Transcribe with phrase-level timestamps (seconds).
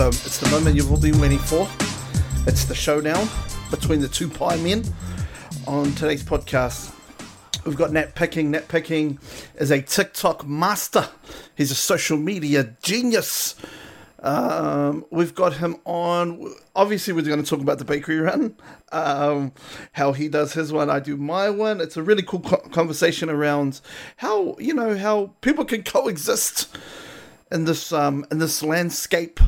[0.00, 1.68] the it's the moment you've all been waiting for.
[2.46, 3.28] It's the showdown
[3.70, 4.82] between the two pie men.
[5.66, 6.94] On today's podcast,
[7.66, 8.50] we've got Nat Picking.
[8.50, 9.18] Nat Picking
[9.56, 11.06] is a TikTok master.
[11.54, 13.56] He's a social media genius.
[14.20, 16.50] Um, we've got him on.
[16.74, 18.56] Obviously, we're going to talk about the bakery run,
[18.92, 19.52] um,
[19.92, 21.82] how he does his one, I do my one.
[21.82, 23.82] It's a really cool co- conversation around
[24.16, 26.74] how you know how people can coexist
[27.52, 29.40] in this um, in this landscape.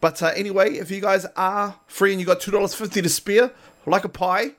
[0.00, 3.08] But uh, anyway, if you guys are free and you got two dollars fifty to
[3.08, 3.50] spare,
[3.86, 4.52] like a pie,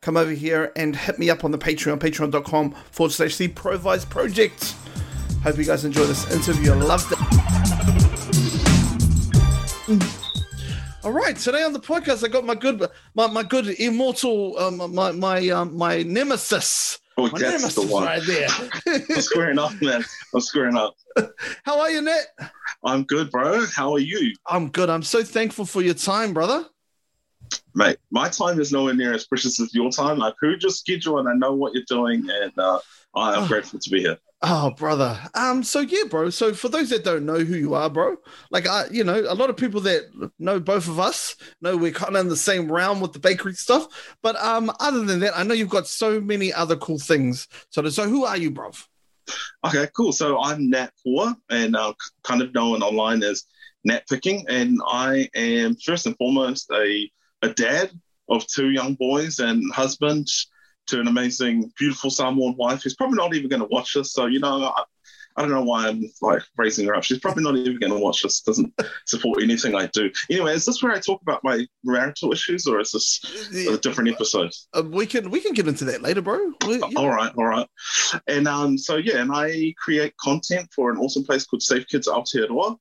[0.00, 4.04] come over here and hit me up on the Patreon, patreon.com forward slash the Provise
[4.04, 4.74] Project.
[5.42, 6.72] Hope you guys enjoy this interview.
[6.72, 7.18] I loved it.
[11.04, 12.84] All right, today on the podcast, I got my good,
[13.14, 16.98] my, my good immortal, um, my my um, my nemesis.
[17.18, 18.04] Oh, my that's the one.
[18.04, 18.48] right there.
[19.10, 20.04] I'm squaring up, man.
[20.32, 20.94] I'm squaring up.
[21.64, 22.26] How are you, Nat?
[22.84, 23.66] I'm good, bro.
[23.66, 24.88] How are you, I'm good.
[24.88, 26.66] I'm so thankful for your time, brother.
[27.74, 27.96] mate?
[28.12, 30.22] My time is nowhere near as precious as your time.
[30.22, 32.78] I've heard your schedule and I know what you're doing, and uh,
[33.16, 33.48] I am Oh.
[33.48, 34.18] grateful to be here.
[34.40, 35.18] Oh, brother.
[35.34, 35.64] Um.
[35.64, 36.30] So yeah, bro.
[36.30, 38.16] So for those that don't know who you are, bro,
[38.52, 40.02] like I, you know, a lot of people that
[40.38, 43.54] know both of us know we're kind of in the same realm with the bakery
[43.54, 44.16] stuff.
[44.22, 47.48] But um, other than that, I know you've got so many other cool things.
[47.70, 48.70] So, so who are you, bro?
[49.66, 50.12] Okay, cool.
[50.12, 53.44] So I'm Nat Poor, and uh, kind of known online as
[53.82, 57.10] Nat Picking, and I am first and foremost a
[57.42, 57.90] a dad
[58.28, 60.28] of two young boys and husband
[60.88, 64.12] to an amazing, beautiful Samoan wife who's probably not even going to watch this.
[64.12, 64.84] So you know, I,
[65.38, 67.04] I don't know why I'm like raising her up.
[67.04, 68.40] She's probably not even going to watch this.
[68.40, 68.74] Doesn't
[69.06, 70.10] support anything I do.
[70.28, 73.22] Anyway, is this where I talk about my marital issues, or is this
[73.68, 74.50] a different episode?
[74.74, 76.52] Uh, we can we can get into that later, bro.
[76.66, 76.88] We- yeah.
[76.96, 77.68] All right, all right.
[78.26, 82.08] And um, so yeah, and I create content for an awesome place called Safe Kids
[82.08, 82.76] Aotearoa,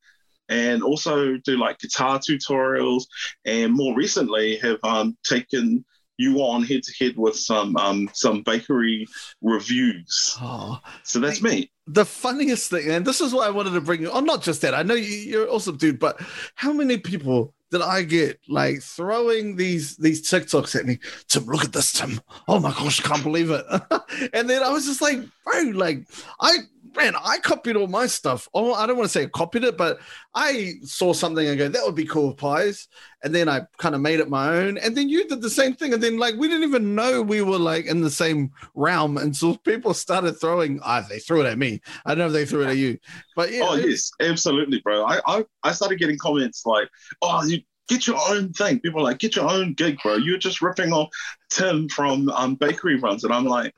[0.50, 3.04] and also do like guitar tutorials,
[3.46, 5.86] and more recently have um, taken
[6.17, 9.05] you on head to head with some um, some bakery
[9.42, 10.36] reviews.
[10.42, 11.72] Oh, So that's me.
[11.88, 14.10] the funniest thing, and this is what I wanted to bring you.
[14.11, 14.73] Oh, not just that.
[14.73, 16.20] I know you, you're an awesome dude, but
[16.55, 21.00] how many people did I get like throwing these these TikToks at me?
[21.28, 22.22] Tim, look at this, Tim.
[22.48, 23.66] Oh my gosh, I can't believe it.
[24.33, 26.08] and then I was just like, bro, like
[26.39, 26.60] I
[26.98, 28.50] man, I copied all my stuff.
[28.54, 30.00] Oh, I don't want to say copied it, but
[30.33, 32.88] I saw something and go, that would be cool with pies.
[33.23, 34.78] And then I kind of made it my own.
[34.78, 35.94] And then you did the same thing.
[35.94, 39.17] And then like we didn't even know we were like in the same realm.
[39.17, 41.82] And so people started throwing, ah, they threw it at me.
[42.05, 42.98] I don't know if they threw it at you.
[43.36, 43.61] But yeah.
[43.64, 45.05] Oh yes, absolutely, bro.
[45.05, 46.89] I, I I started getting comments like,
[47.22, 50.15] "Oh, you get your own thing." People are like, "Get your own gig, bro.
[50.15, 51.09] You're just ripping off
[51.49, 53.73] Tim from um, bakery runs," and I'm like,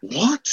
[0.00, 0.46] "What?"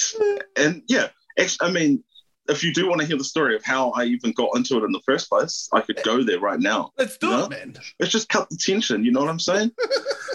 [0.57, 1.07] And yeah,
[1.39, 2.03] actually, I mean,
[2.49, 4.83] if you do want to hear the story of how I even got into it
[4.83, 6.91] in the first place, I could go there right now.
[6.97, 7.45] Let's do Yeah.
[7.45, 7.75] it, man.
[7.99, 9.05] Let's just cut the tension.
[9.05, 9.71] You know what I'm saying?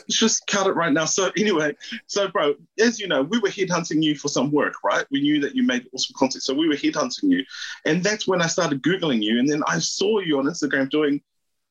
[0.09, 1.05] Let's just cut it right now.
[1.05, 5.05] So anyway, so bro, as you know, we were headhunting you for some work, right?
[5.11, 7.45] We knew that you made awesome content, so we were headhunting you,
[7.85, 11.21] and that's when I started googling you, and then I saw you on Instagram doing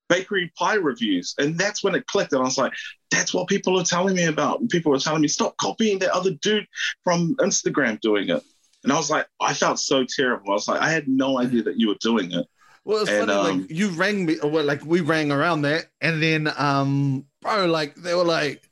[0.09, 2.73] bakery pie reviews, and that's when it clicked, and I was like,
[3.11, 4.59] that's what people are telling me about.
[4.59, 6.67] And people were telling me stop copying that other dude
[7.03, 8.43] from Instagram doing it.
[8.83, 10.51] And I was like, I felt so terrible.
[10.51, 12.45] I was like, I had no idea that you were doing it.
[12.85, 15.87] Well, it's And, funny, um, like you rang me, well, like we rang around that,
[15.99, 18.63] and then, um, bro, like they were like,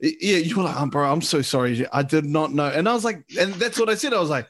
[0.00, 2.92] yeah, you were like, oh, bro, I'm so sorry, I did not know, and I
[2.92, 4.48] was like, and that's what I said, I was like,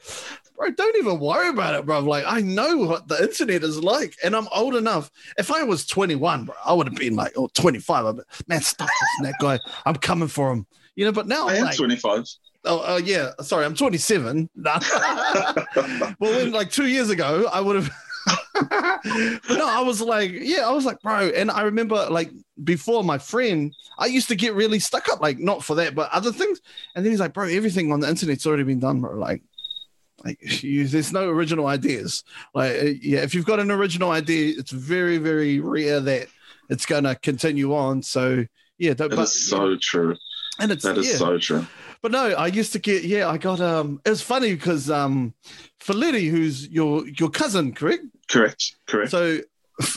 [0.63, 1.99] bro, don't even worry about it, bro.
[1.99, 5.11] Like I know what the internet is like, and I'm old enough.
[5.37, 8.61] If I was 21, bro, I would have been like, oh, 25, I'd be, man,
[8.61, 10.65] stop this, that guy, I'm coming for him,
[10.95, 11.11] you know.
[11.11, 12.25] But now, I I'm like, 25.
[12.65, 13.31] Oh, uh, yeah.
[13.41, 14.49] Sorry, I'm 27.
[14.55, 14.79] Nah.
[16.19, 17.91] well, when, like two years ago, I would have.
[18.53, 21.27] but no, I was like, yeah, I was like, bro.
[21.29, 22.31] And I remember, like,
[22.63, 26.09] before my friend, I used to get really stuck up, like, not for that, but
[26.11, 26.61] other things.
[26.95, 29.17] And then he's like, bro, everything on the internet's already been done, bro.
[29.17, 29.43] Like,
[30.23, 32.23] like you, there's no original ideas.
[32.53, 36.27] Like, uh, yeah, if you've got an original idea, it's very, very rare that
[36.69, 38.01] it's gonna continue on.
[38.01, 38.45] So,
[38.77, 40.15] yeah, don't, That but, is so true.
[40.59, 41.17] and it's That is yeah.
[41.17, 41.67] so true.
[42.01, 45.33] But no, I used to get yeah, I got um it was funny because um
[45.79, 48.03] Felitti, who's your your cousin, correct?
[48.29, 48.75] Correct.
[48.87, 49.09] Correct.
[49.11, 49.39] So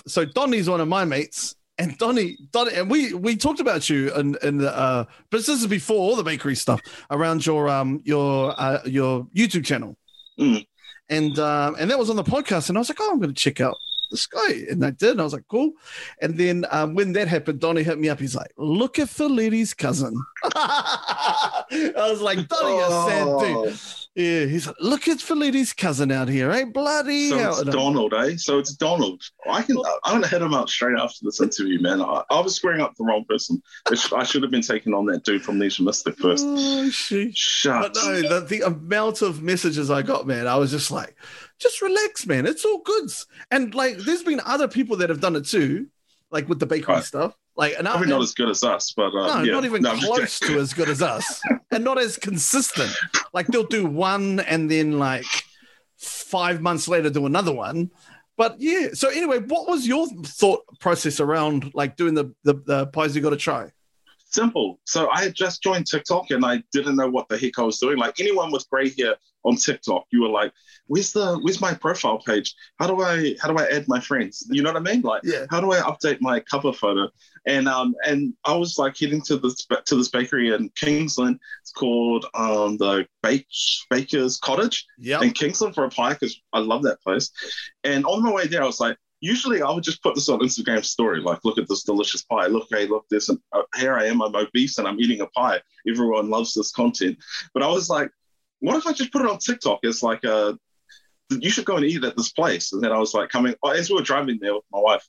[0.07, 1.55] so Donny's one of my mates.
[1.79, 5.49] And Donny, Donny, and we we talked about you in in the uh, but this
[5.51, 6.81] is before all the bakery stuff
[7.11, 9.95] around your um your uh, your YouTube channel,
[10.39, 10.67] Mm.
[11.09, 13.35] and um and that was on the podcast, and I was like, oh, I'm going
[13.35, 13.79] to check out
[14.11, 15.73] this guy, and I did, and I was like, cool.
[16.21, 18.19] And then um, when that happened, Donny hit me up.
[18.21, 20.15] He's like, look at Felitti's cousin.
[20.45, 23.65] I was like, Donnie, you sad Oh.
[23.67, 23.79] dude.
[24.15, 26.65] Yeah, he's like, look at Fellini's cousin out here, eh?
[26.65, 27.61] Bloody So hell.
[27.61, 28.37] it's Donald, eh?
[28.39, 29.23] So it's Donald.
[29.51, 29.77] I can.
[30.05, 32.01] I'm gonna hit him up straight after this interview, man.
[32.01, 33.63] I, I was squaring up the wrong person.
[34.15, 36.47] I should have been taking on that dude from Leisure Mystic first.
[36.49, 37.37] Oh, shit.
[37.37, 37.93] Shut.
[37.93, 41.15] But no, the, the amount of messages I got, man, I was just like,
[41.59, 42.47] just relax, man.
[42.47, 43.11] It's all good.
[43.51, 45.87] And like, there's been other people that have done it too,
[46.31, 47.05] like with the bakery Right.
[47.05, 47.35] stuff.
[47.57, 49.53] Like, and I, Probably not as good as us, but uh, no, yeah.
[49.53, 52.91] not even No, close to as good as us, and not as consistent.
[53.33, 55.25] Like they'll do one, and then like
[55.97, 57.91] five months later do another one.
[58.37, 58.89] But yeah.
[58.93, 63.23] So anyway, what was your thought process around like doing the the, the pies you
[63.23, 63.71] got to try?
[64.29, 64.79] Simple.
[64.85, 67.79] So I had just joined TikTok and I didn't know what the heck I was
[67.79, 67.97] doing.
[67.97, 69.15] Like anyone with gray hair
[69.45, 70.53] on TikTok, you were like,
[70.87, 72.55] "Where's the Where's my profile page?
[72.79, 74.47] How do I How do I add my friends?
[74.51, 75.03] You know what I mean?
[75.03, 75.47] Like, Yeah.
[75.51, 77.09] how do I update my cover photo?"
[77.47, 81.39] And um and I was like heading to this to this bakery in Kingsland.
[81.63, 83.47] It's called um the Bake
[83.91, 85.23] Baker's Cottage Yeah.
[85.23, 87.31] in Kingsland for a pie because I love that place.
[87.85, 90.41] And on my way there, I was like, usually I would just put this on
[90.41, 92.47] Instagram story, like, look at this delicious pie.
[92.47, 94.21] Look, hey, look this, and uh, here I am.
[94.23, 95.61] I'm obese and I'm eating a pie.
[95.89, 97.17] Everyone loves this content.
[97.55, 98.11] But I was like,
[98.61, 100.59] what if I just put it on TikTok as like a,
[101.31, 102.73] you should go and eat at this place.
[102.73, 105.07] And then I was like, coming oh, as we were driving there with my wife.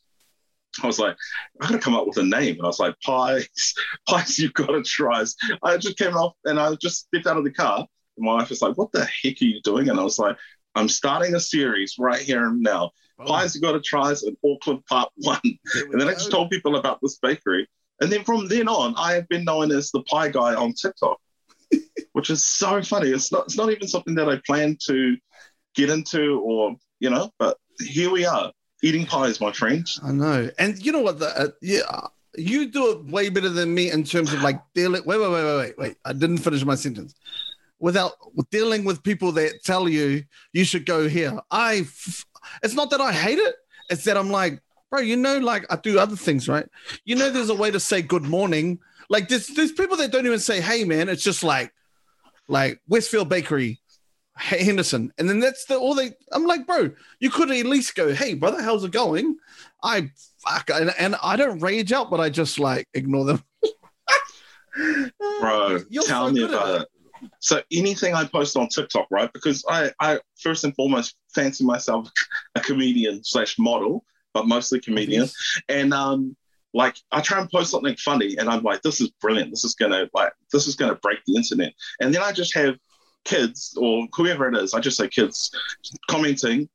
[0.84, 1.16] I was like,
[1.60, 2.56] I gotta come up with a name.
[2.56, 3.74] And I was like, pies,
[4.08, 5.24] pies, you've got to try.
[5.64, 7.88] I just came off and I just stepped out of the car.
[8.18, 9.90] And my wife was like, what the heck are you doing?
[9.90, 10.38] And I was like,
[10.76, 12.92] I'm starting a series right here and now.
[13.26, 15.40] Pies you got to try is in Auckland Part One.
[15.74, 17.68] And then I just told people about this bakery.
[18.00, 21.20] And then from then on, I have been known as the pie guy on TikTok,
[22.14, 23.10] which is so funny.
[23.10, 25.18] It's not it's not even something that I planned to
[25.78, 28.52] get into or you know, but here we are
[28.84, 30.00] eating pies, my friends.
[30.04, 30.50] I know.
[30.58, 31.20] And you know what?
[31.20, 35.04] The, uh, yeah, you do it way better than me in terms of like dealing.
[35.06, 35.96] Wait, wait, wait, wait, wait, wait.
[36.04, 37.16] I didn't finish my sentence.
[37.80, 38.14] Without
[38.50, 41.40] dealing with people that tell you you should go here.
[41.52, 42.26] I, f-
[42.64, 43.56] it's not that I hate it.
[43.92, 46.66] It's that I'm like, bro, you know, like I do other things, right?
[47.06, 48.80] You know, there's a way to say good morning.
[49.10, 51.08] Like there's there's people that don't even say hey man.
[51.08, 51.72] It's just like,
[52.48, 53.80] like Westfield Bakery,
[54.38, 56.12] Henderson, and then that's the all they.
[56.32, 59.38] I'm like, bro, you could at least go, hey brother, how's it going?
[59.84, 63.44] I fuck, and, and I don't rage out, but I just like ignore them.
[65.40, 66.88] Bro, You're tell so me about it.
[67.40, 69.32] So anything I post on TikTok, right?
[69.34, 72.10] Because I, I first and foremost fancy myself
[72.56, 75.28] a comedian slash model, but mostly comedian.
[75.68, 76.36] And um,
[76.74, 79.50] like I try and post something funny, and I'm like, this is brilliant.
[79.50, 81.74] This is gonna like this is gonna break the internet.
[82.00, 82.78] And then I just have
[83.28, 85.52] kids or whoever it is, I just say kids
[86.10, 86.70] commenting.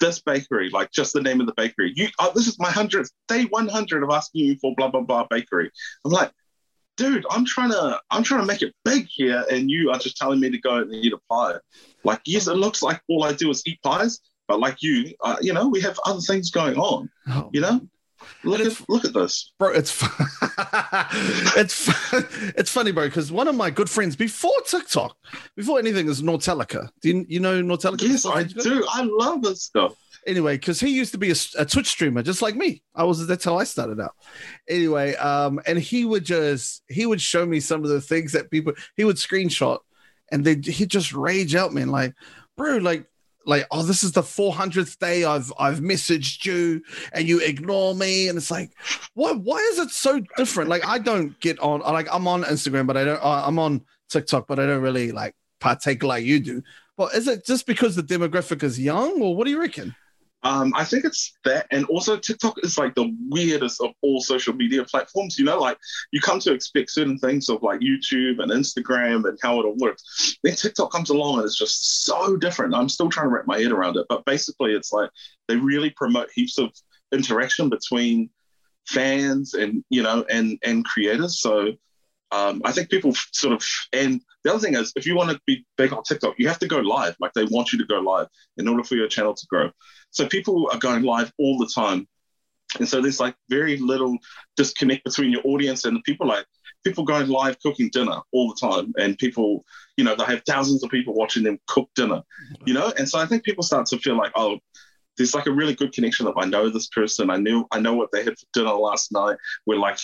[0.00, 1.92] This bakery, like just the name of the bakery.
[1.94, 5.02] You, oh, this is my hundredth day, one hundred of asking you for blah blah
[5.02, 5.70] blah bakery.
[6.06, 6.30] I'm like,
[6.96, 10.16] dude, I'm trying to, I'm trying to make it big here, and you are just
[10.16, 11.56] telling me to go and eat a pie.
[12.02, 15.36] Like, yes, it looks like all I do is eat pies, but like you, uh,
[15.42, 17.10] you know, we have other things going on.
[17.28, 17.80] Oh, You know,
[18.42, 19.52] look at look at this.
[19.58, 20.02] bro, it's
[21.56, 21.88] it's
[22.56, 25.16] it's funny, bro, because one of my good friends before TikTok,
[25.56, 26.88] before anything, is Nortelica.
[27.02, 28.02] Do you, you know Nortelica?
[28.02, 28.86] Yes, I do.
[28.88, 29.94] I love this stuff.
[30.26, 32.82] anyway, because he used to be a, a Twitch streamer, just like me.
[32.94, 34.14] I was that's how I started out.
[34.68, 38.50] Anyway, um, and he would just he would show me some of the things that
[38.50, 39.78] people he would screenshot,
[40.30, 42.14] and they he'd just rage out, man, like,
[42.56, 43.06] bro, like.
[43.50, 48.28] Like oh, this is the 400th day I've I've messaged you and you ignore me
[48.28, 48.70] and it's like,
[49.14, 50.70] why why is it so different?
[50.70, 54.46] Like I don't get on like I'm on Instagram but I don't I'm on TikTok
[54.46, 56.62] but I don't really like partake like you do.
[56.96, 59.96] But is it just because the demographic is young or what do you reckon?
[60.42, 64.54] Um, I think it's that, and also TikTok is like the weirdest of all social
[64.54, 65.38] media platforms.
[65.38, 65.76] You know, like
[66.12, 69.76] you come to expect certain things of like YouTube and Instagram and how it all
[69.76, 70.38] works.
[70.42, 72.74] Then TikTok comes along and it's just so different.
[72.74, 75.10] I'm still trying to wrap my head around it, but basically, it's like
[75.46, 76.70] they really promote heaps of
[77.12, 78.30] interaction between
[78.86, 81.40] fans and you know and and creators.
[81.40, 81.72] So
[82.32, 85.40] um, I think people sort of, and the other thing is, if you want to
[85.46, 87.16] be big on TikTok, you have to go live.
[87.20, 89.70] Like they want you to go live in order for your channel to grow.
[90.10, 92.06] So people are going live all the time.
[92.78, 94.16] And so there's like very little
[94.56, 96.46] disconnect between your audience and the people like
[96.84, 98.92] people going live cooking dinner all the time.
[98.96, 99.64] And people,
[99.96, 102.22] you know, they have thousands of people watching them cook dinner,
[102.64, 102.92] you know?
[102.96, 104.58] And so I think people start to feel like, oh,
[105.16, 107.28] there's like a really good connection of I know this person.
[107.28, 109.36] I knew I know what they had for dinner last night.
[109.66, 109.98] We're like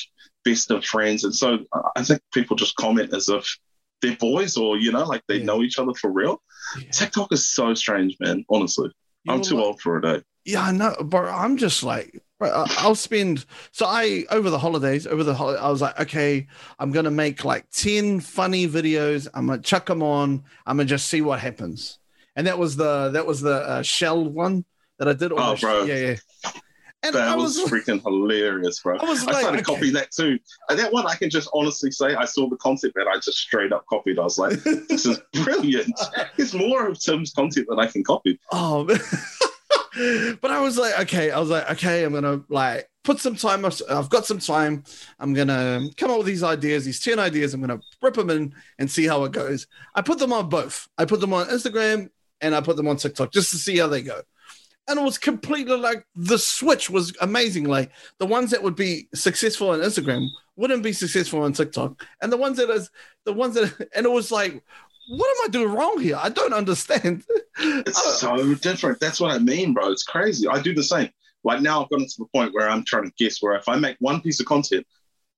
[0.47, 1.25] best of friends.
[1.25, 1.59] And so
[1.97, 3.45] I think people just comment as if
[4.01, 5.45] they're boys or, you know, like they Yeah.
[5.49, 6.41] know each other for real.
[6.93, 8.45] TikTok is so strange, man.
[8.49, 8.91] Honestly.
[9.29, 10.21] I'm too like- old for it, eh?
[10.45, 13.45] Yeah, I know, but I'm just like, I'll spend.
[13.73, 16.47] So I over the holidays, over the hol- I was like, okay,
[16.79, 19.27] I'm gonna make like ten funny videos.
[19.35, 20.45] I'm gonna chuck them on.
[20.67, 21.99] I'm gonna just see what happens.
[22.37, 24.65] And that was the that was the uh, shell one
[25.01, 25.33] that I did.
[25.35, 25.85] Oh, sh- bro.
[25.85, 25.97] yeah,
[26.45, 26.51] yeah.
[27.07, 28.97] And That I was was, freaking hilarious, bro.
[28.99, 29.75] I was I like, started okay.
[29.75, 30.39] copying that too.
[30.69, 33.39] And that one, I can just honestly say, I saw the concept and I just
[33.39, 34.19] straight up copied.
[34.19, 35.99] I was like, this is brilliant.
[36.39, 38.39] It's more of Tim's content that I can copy.
[38.53, 38.85] Oh,
[40.41, 43.65] but I was like, okay, I was like, okay, I'm gonna like put some time.
[43.65, 44.85] I've got some time.
[45.19, 47.55] I'm gonna come up with these ideas, these ten ideas.
[47.55, 49.67] I'm gonna rip them in and see how it goes.
[49.95, 50.89] I put them on both.
[50.99, 52.11] I put them on Instagram
[52.41, 54.21] and I put them on TikTok just to see how they go.
[54.89, 57.65] And it was completely like the switch was amazing.
[57.65, 62.33] Like the ones that would be successful on Instagram wouldn't be successful on TikTok, and
[62.33, 62.91] the ones that is
[63.25, 64.63] the ones that and it was like,
[65.09, 66.19] what am I doing wrong here?
[66.21, 67.25] I don't understand.
[67.59, 69.01] It's Uh, so different.
[69.01, 69.91] That's what I mean, bro.
[69.91, 70.47] It's crazy.
[70.47, 71.09] I do the same.
[71.43, 73.77] Like now, I've gotten to the point where I'm trying to guess where if I
[73.77, 74.87] make one piece of content,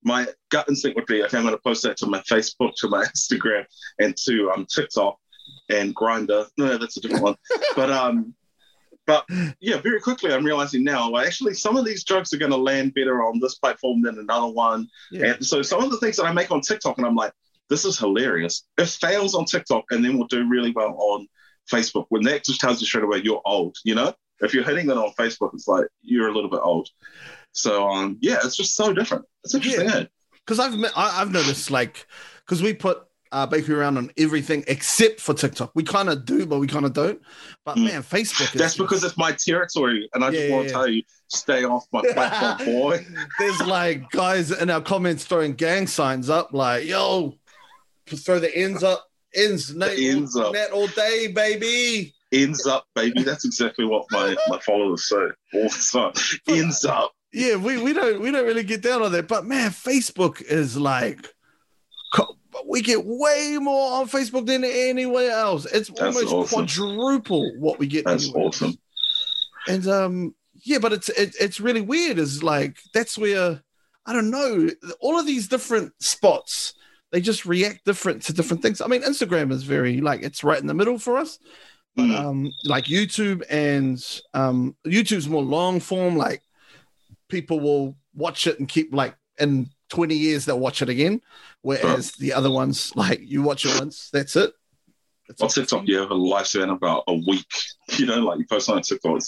[0.02, 2.88] my gut instinct would be, okay, I'm going to post that to my Facebook, to
[2.88, 3.64] my Instagram,
[4.00, 5.16] and to um, TikTok
[5.68, 6.46] and Grindr.
[6.56, 7.36] No, that's a different one.
[7.76, 8.34] But um,
[9.08, 9.26] but
[9.58, 12.92] yeah, very quickly I'm realizing now, actually, some of these jokes are going to land
[12.92, 14.86] better on this platform than another one.
[15.10, 15.32] Yeah.
[15.32, 17.32] And so some of the things that I make on TikTok, and I'm like,
[17.70, 18.66] this is hilarious.
[18.76, 21.26] It fails on TikTok, and then we'll do really well on
[21.72, 22.04] Facebook.
[22.10, 24.12] When that just tells you straight away you're old, you know?
[24.40, 26.88] If you're hitting it on Facebook, it's like you're a little bit old.
[27.52, 29.24] So um, yeah, it's just so different.
[29.42, 29.88] It's interesting.
[29.88, 30.04] Yeah.
[30.44, 32.06] because I've met- I, I've noticed like
[32.44, 35.70] because we put uh, bakery around on everything except for TikTok.
[35.74, 37.20] We kind of do, but we kind of don't.
[37.64, 37.84] But Mm.
[37.84, 38.54] man, Facebook.
[38.54, 41.02] Is, That's because it's my territory, and I just Yeah, want yeah, to tell you,
[41.28, 43.06] stay off my platform, boy.
[43.38, 47.34] there's like guys in our comments throwing gang signs up, like yo,
[48.06, 50.52] throw the ends up, ends, net, ends up.
[50.52, 52.14] net all day, baby.
[52.32, 53.22] Ends up, baby.
[53.22, 55.16] That's exactly what my, my followers say
[55.54, 56.56] all the time.
[56.56, 57.12] Ends up.
[57.32, 60.76] Yeah, we, we don't we don't really get down on that, but man, Facebook is
[60.78, 61.26] like.
[62.66, 65.64] We get way more on Facebook than anywhere else.
[65.66, 66.66] It's That's almost awesome.
[66.66, 68.04] quadruple what we get.
[68.04, 68.34] That's else.
[68.62, 68.74] awesome.
[69.68, 70.34] and um
[70.64, 73.62] yeah but it's it, it's really weird is like that's where
[74.06, 74.68] i don't know
[75.00, 76.74] all of these different spots
[77.12, 80.60] they just react different to different things i mean instagram is very like it's right
[80.60, 81.38] in the middle for us
[81.94, 82.16] but Mm.
[82.18, 84.02] um like youtube and
[84.34, 86.42] um youtube's more long form like
[87.28, 91.20] people will watch it and keep like in 20 years they'll watch it again
[91.62, 94.52] whereas the other ones like you watch it once that's it
[95.28, 95.48] That's On.
[95.48, 97.46] TikTok, you have a lifespan of about a week.
[97.98, 99.20] You know, like you post on TikTok,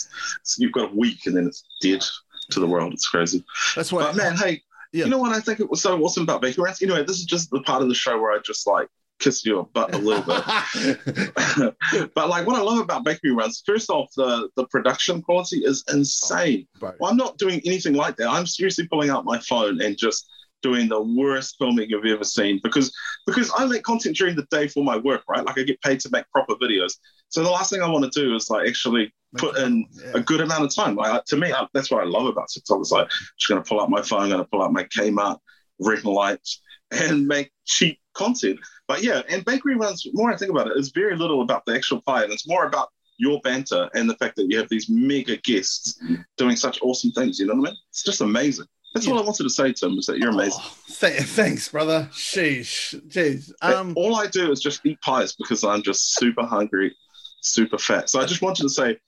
[0.58, 2.02] you've got a week and then it's dead
[2.50, 2.92] to the world.
[2.92, 3.42] It's crazy.
[3.74, 4.62] that's why But man, hey,
[4.92, 5.04] Yeah.
[5.04, 6.82] you know what I think it was so awesome about Bakery Runs?
[6.82, 8.88] Anyway, this is just the part of the show where I just like
[9.18, 11.74] kiss your butt a little bit.
[12.14, 15.84] but like what I love about Bakery Runs, first off, the the production quality is
[15.88, 16.66] oh, insane.
[16.78, 16.94] Bro.
[17.00, 18.28] Well, I'm not doing anything like that.
[18.28, 20.28] I'm seriously pulling out my phone and just
[20.62, 22.94] doing the worst filming you've ever seen because
[23.26, 25.44] because I make content during the day for my work, right?
[25.44, 26.92] Like I get paid to make proper videos.
[27.28, 30.12] So the last thing I want to do is like actually put in Yeah.
[30.14, 30.96] a good amount of time.
[30.96, 32.80] Like to me, I, that's what I love about TikTok.
[32.80, 35.38] It's like just gonna pull out my phone, gonna pull out my Kmart
[35.78, 38.58] ring lights, and make cheap content.
[38.88, 40.06] But yeah, and bakery runs.
[40.12, 42.66] More I think about it, it's very little about the actual pie, and it's more
[42.66, 42.88] about
[43.18, 46.24] your banter and the fact that you have these mega guests mm.
[46.38, 47.38] doing such awesome things.
[47.38, 47.78] You know what I mean?
[47.90, 48.66] It's just amazing.
[48.94, 49.12] That's Yeah.
[49.12, 50.60] all I wanted to say, Tim, is that you're amazing.
[50.64, 52.08] Oh, th- thanks, brother.
[52.12, 53.00] Sheesh.
[53.08, 53.52] Jeez.
[53.62, 56.96] Um, all I do is just eat pies because I'm just super hungry,
[57.40, 58.10] super fat.
[58.10, 58.98] So I just wanted to say,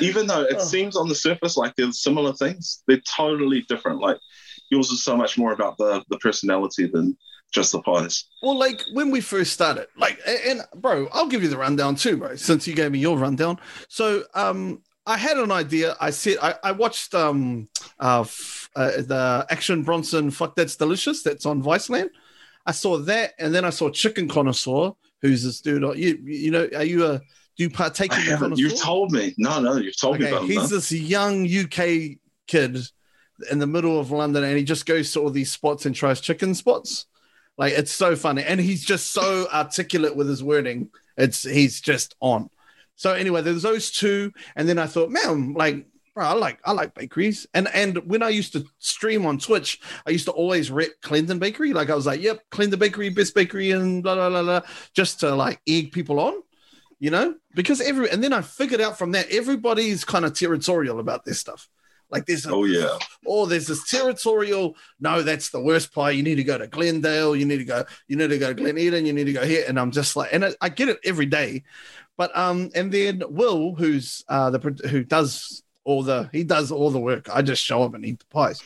[0.00, 0.64] even though it Oh.
[0.64, 4.00] seems on the surface like they're similar things, they're totally different.
[4.00, 4.18] Like
[4.70, 7.16] yours is so much more about the the personality than
[7.52, 8.24] just the pies.
[8.42, 11.96] well, like when we first started, like, a- and, bro, I'll give you the rundown
[11.96, 13.58] too, bro, since you gave me your rundown.
[13.88, 15.96] So, um, I had an idea.
[16.00, 21.24] I said I, I watched um uh, f- uh the Action Bronson Fuck That's Delicious
[21.24, 22.10] that's on Viceland.
[22.64, 25.82] I saw that, and then I saw Chicken Connoisseur, who's this dude.
[25.98, 28.54] You you know, are you a do you partake I in?
[28.54, 29.34] You've told me.
[29.36, 30.78] No, no, you've told me Okay, about he's them.
[30.78, 32.78] this young UK kid
[33.50, 36.20] in the middle of London, and he just goes to all these spots and tries
[36.20, 37.06] chicken spots.
[37.58, 40.90] Like it's so funny, and he's just so articulate with his wording.
[41.16, 42.48] It's he's just on.
[43.00, 46.72] So anyway, there's those two, and then I thought, man, like, bro, I like I
[46.72, 50.70] like bakeries, and and when I used to stream on Twitch, I used to always
[50.70, 51.72] rep Clendon Bakery.
[51.72, 54.60] Like I was like, yep, Clendon Bakery, best bakery, and blah blah blah blah,
[54.92, 56.34] just to like egg people on
[56.98, 57.34] you know?
[57.54, 61.40] Because every and then i figured out from that everybody's kind of territorial about this
[61.40, 61.70] stuff.
[62.10, 62.98] Like there's a, Oh yeah.
[63.26, 67.34] oh there's this territorial no that's the worst pie you need to go to glendale.
[67.34, 69.06] You need to go you need to go to glen eden.
[69.06, 69.64] You need to go here.
[69.66, 71.64] And i'm just like and I, I get it every day
[72.16, 76.90] but um and then will who's uh the who does all the he does all
[76.90, 77.28] the work.
[77.34, 78.62] I just show up and eat the pies.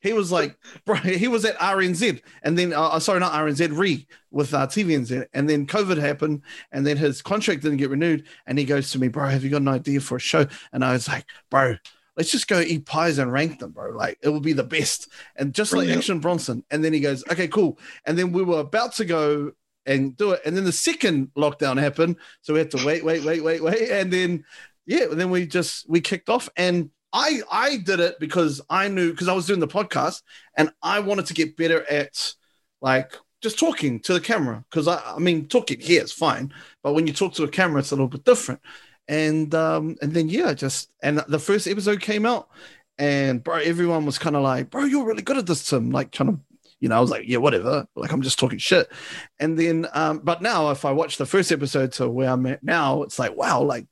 [0.00, 4.06] He was like, bro, he was at RNZ, and then uh, sorry, not RNZ, Re
[4.30, 6.42] with uh, TVNZ, and then COVID happened,
[6.72, 9.50] and then his contract didn't get renewed, and he goes to me, bro, have you
[9.50, 10.46] got an idea for a show?
[10.72, 11.76] And I was like, bro,
[12.16, 13.90] let's just go eat pies and rank them, bro.
[13.90, 16.64] Like it will be the best, and just like Action Bronson.
[16.70, 17.78] And then he goes, okay, cool.
[18.04, 19.52] And then we were about to go
[19.88, 23.24] and do it, and then the second lockdown happened, so we had to wait, wait,
[23.24, 24.44] wait, wait, wait, and then
[24.86, 26.48] yeah, then we just we kicked off.
[26.56, 26.90] And.
[27.10, 30.20] I, I did it because I knew because I was doing the podcast
[30.58, 32.34] and I wanted to get better at
[32.82, 34.62] like just talking to the camera.
[34.68, 36.52] Because I, I mean talking here is fine.
[36.82, 38.60] But when you talk to a camera it's a little bit different.
[39.08, 42.50] And um and then yeah just and the first episode came out
[42.98, 46.10] and bro everyone was kind of like bro you're really good at this tim like
[46.10, 46.40] trying to
[46.80, 48.90] you know i was like yeah whatever like i'm just talking shit
[49.40, 52.62] and then um but now if i watch the first episode to where i'm at
[52.62, 53.86] now it's like wow like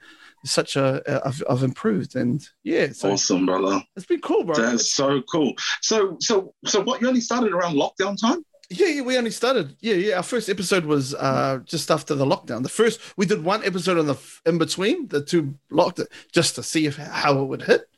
[0.45, 3.83] such a, a I've, I've improved and yeah so awesome, brother.
[3.97, 5.55] it's been cool bro That's so cool.
[5.83, 7.01] So, so, so, what?
[7.01, 8.45] You only started around lockdown time?
[8.69, 9.77] Yeah, yeah, we only started.
[9.81, 10.17] Yeah, yeah.
[10.17, 12.63] Our first episode was uh, just after the lockdown.
[12.63, 16.57] The first we did one episode on the in between the two locked it just
[16.57, 17.89] to see if how it would hit.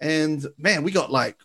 [0.00, 1.36] And man, we got like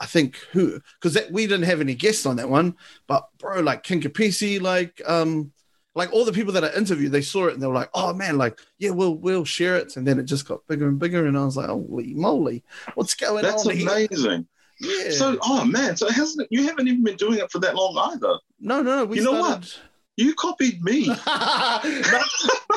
[0.00, 2.74] I think who because we didn't have any guests on that one,
[3.06, 5.52] but bro, like King Kapisi, like um,
[5.94, 8.14] like all the people that I interviewed, they saw it and they were like, "Oh
[8.14, 11.26] man, like yeah, we'll we'll share it." And then it just got bigger and bigger,
[11.26, 12.64] and I was like, "Holy moly,
[12.94, 14.46] what's going That's on That's amazing.
[14.80, 15.10] Yeah.
[15.10, 18.38] So, oh man, so hasn't you haven't even been doing it for that long either?
[18.60, 19.04] no, no.
[19.04, 19.60] We You know started...
[19.60, 19.80] what?
[20.16, 21.06] You copied me.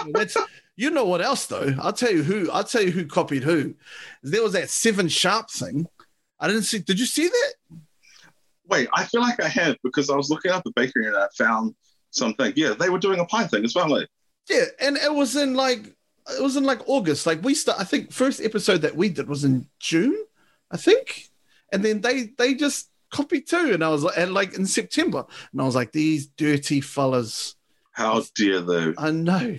[0.06, 0.38] No, that's-
[0.76, 1.76] you know what else though?
[1.80, 2.50] I'll tell you who.
[2.52, 3.76] I'll tell you who copied who.
[4.24, 5.88] There was that seven sharp thing.
[6.44, 6.80] I didn't see.
[6.80, 7.54] Did you see that?
[8.68, 11.28] Wait, I feel like I have because I was looking up the bakery and I
[11.38, 11.74] found
[12.12, 12.52] something.
[12.56, 13.90] Yeah, they were doing a pie thing as well.
[13.90, 14.08] Like,
[14.50, 15.86] Yeah, and it was in like
[16.38, 17.26] it was in like August.
[17.26, 17.80] Like we start.
[17.80, 20.18] I think first episode that we did was in June.
[20.70, 21.30] I think,
[21.72, 23.72] and then they they just copied too.
[23.74, 27.56] And I was like, and like in September, and I was like, these dirty fellas.
[27.92, 28.94] how dare they?
[28.98, 29.58] I know.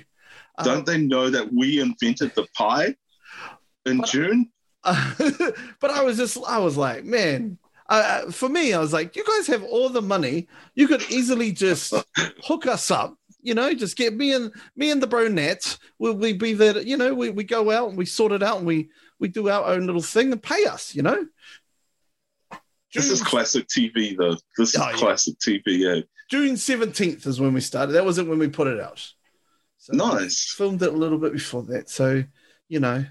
[0.58, 2.94] Um, Don't they know that we invented the pie
[3.86, 4.08] in But-
[5.80, 9.24] But I was just, I was like, man, uh, for me, I was like, you
[9.24, 10.48] guys have all the money.
[10.74, 11.94] You could easily just
[12.44, 13.16] hook us up.
[13.42, 15.76] You know, just get me and me and the bro net.
[15.98, 16.78] We'll we be there.
[16.80, 18.88] You know, we, we go out and we sort it out and we
[19.20, 20.94] we do our own little thing and pay us.
[20.94, 21.26] You know.
[22.94, 24.36] This is classic TV, though.
[24.56, 24.96] This is Oh, yeah.
[24.96, 25.62] classic TV.
[25.66, 26.00] Yeah.
[26.30, 27.92] June seventeenth is when we started.
[27.92, 29.06] That wasn't when we put it out.
[29.78, 30.54] So Nice.
[30.56, 31.90] filmed it a little bit before that.
[31.90, 32.24] So
[32.68, 33.04] you know,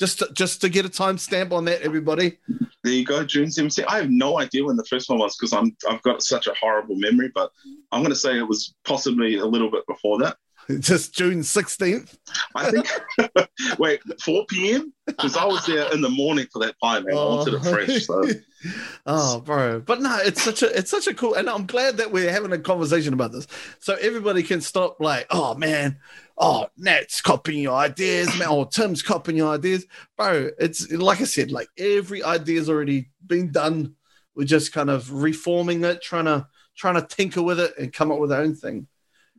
[0.00, 2.38] just to, just to get a timestamp on that, everybody.
[2.82, 3.84] There you go, June 17th.
[3.86, 6.54] I have no idea when the first one was because I'm I've got such a
[6.58, 7.52] horrible memory, but
[7.92, 10.38] I'm going to say it was possibly a little bit before that.
[10.80, 12.18] Just June sixteenth.
[12.54, 12.86] I think.
[13.78, 14.92] wait, 4 p.m.
[15.06, 17.14] Because I was there in the morning for that pie, man.
[17.14, 18.06] I oh, wanted it fresh.
[18.06, 18.22] So
[19.06, 19.80] oh, bro.
[19.80, 22.52] But no, it's such a it's such a cool, and I'm glad that we're having
[22.52, 23.46] a conversation about this,
[23.78, 25.98] so everybody can stop like, oh man,
[26.38, 30.50] oh Nat's copying your ideas, man, or Tim's copying your ideas, bro.
[30.58, 33.94] It's like I said, like every idea's already been done.
[34.34, 38.12] We're just kind of reforming it, trying to trying to tinker with it and come
[38.12, 38.86] up with our own thing.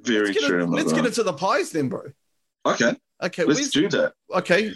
[0.01, 0.63] Very let's true.
[0.63, 1.07] it, let's get brother.
[1.09, 2.03] into the pies then, bro.
[2.65, 4.13] Okay, Okay, let's do that.
[4.33, 4.73] okay.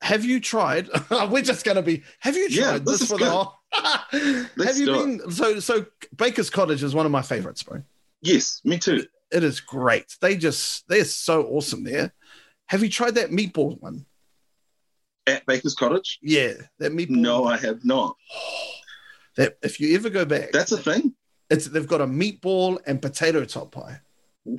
[0.00, 0.88] Have you tried?
[1.10, 2.02] We're just gonna be.
[2.20, 3.32] Have you Yeah, tried this this, is for the good.
[3.32, 3.54] whole?
[4.56, 5.18] Let's have you do it.
[5.22, 5.30] been?
[5.32, 7.82] So, so Baker's Cottage is one of my favorites, bro.
[8.22, 9.04] Yes, me too.
[9.32, 10.16] It is great.
[10.20, 12.12] They just they're so awesome there.
[12.66, 14.06] Have you tried that meatball one?
[15.26, 16.18] At Baker's Cottage?
[16.22, 17.10] Yeah, that meatball.
[17.16, 18.16] No, I have not.
[19.36, 21.12] That if you ever go back, That's a thing.
[21.50, 24.00] it's they've got a meatball and potato top pie.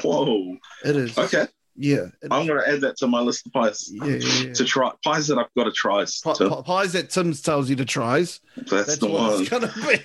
[0.04, 0.58] Whoa.
[0.86, 1.18] It is.
[1.18, 2.06] Okay, Yeah.
[2.30, 4.54] I'm going to add that to my list of pies yeah, yeah, yeah.
[4.54, 4.92] to try.
[5.04, 6.06] Pies that I've got to try.
[6.36, 6.50] Tim.
[6.50, 8.20] pi- pies that Tim's tells you to try.
[8.20, 9.42] That's, That's the what one.
[9.42, 10.00] it's gonna be.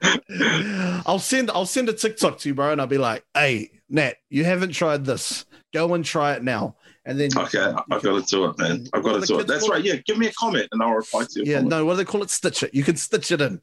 [1.06, 4.14] I'll send I'll send a TikTok to you, bro, and I'll be like, "Hey, Nat,
[4.30, 5.46] you haven't tried this.
[5.72, 6.76] Go and try it now."
[7.06, 8.86] And then Okay, can- I've can- got to do it, man.
[8.92, 9.46] I've got to do it.
[9.46, 9.82] That's right.
[9.82, 11.44] Yeah, give me a comment and I'll reply to you.
[11.46, 11.70] Yeah, comment.
[11.70, 12.30] no, what do they call it?
[12.30, 12.74] Stitch it.
[12.74, 13.60] You can stitch it in,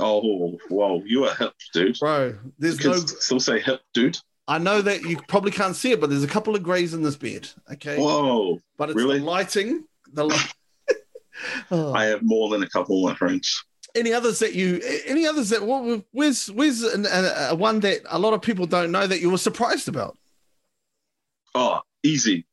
[0.00, 1.96] Oh, whoa, you are hip, dude.
[2.00, 2.34] bro.
[2.58, 2.96] There's You no.
[2.96, 4.18] still say hip, dude.
[4.54, 7.02] I know that you probably can't see it, but there's a couple of grays in
[7.02, 7.48] this bed.
[7.72, 9.18] Okay, Whoa, but it's really?
[9.18, 9.84] the lighting.
[10.12, 10.36] The li-
[11.70, 11.92] Oh.
[12.00, 13.64] I have more than a couple, my friends.
[13.94, 14.80] any others that you?
[15.06, 15.62] Any others that?
[15.62, 19.20] What, where's where's an, a, a one that a lot of people don't know that
[19.20, 20.16] you were surprised about?
[21.54, 22.46] Oh, easy.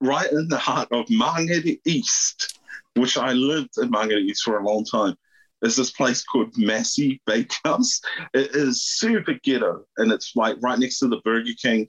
[0.00, 2.58] Right in the heart of Mangere East,
[2.94, 5.16] which I lived in Mangere East for a long time,
[5.62, 8.00] is this place called Massey Bakehouse.
[8.34, 11.88] It is super ghetto, and it's like right next to the Burger King.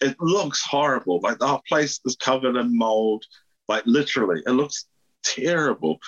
[0.00, 1.20] It looks horrible.
[1.22, 3.24] Like our place is covered in mold.
[3.68, 4.86] Like literally, it looks
[5.24, 5.98] terrible.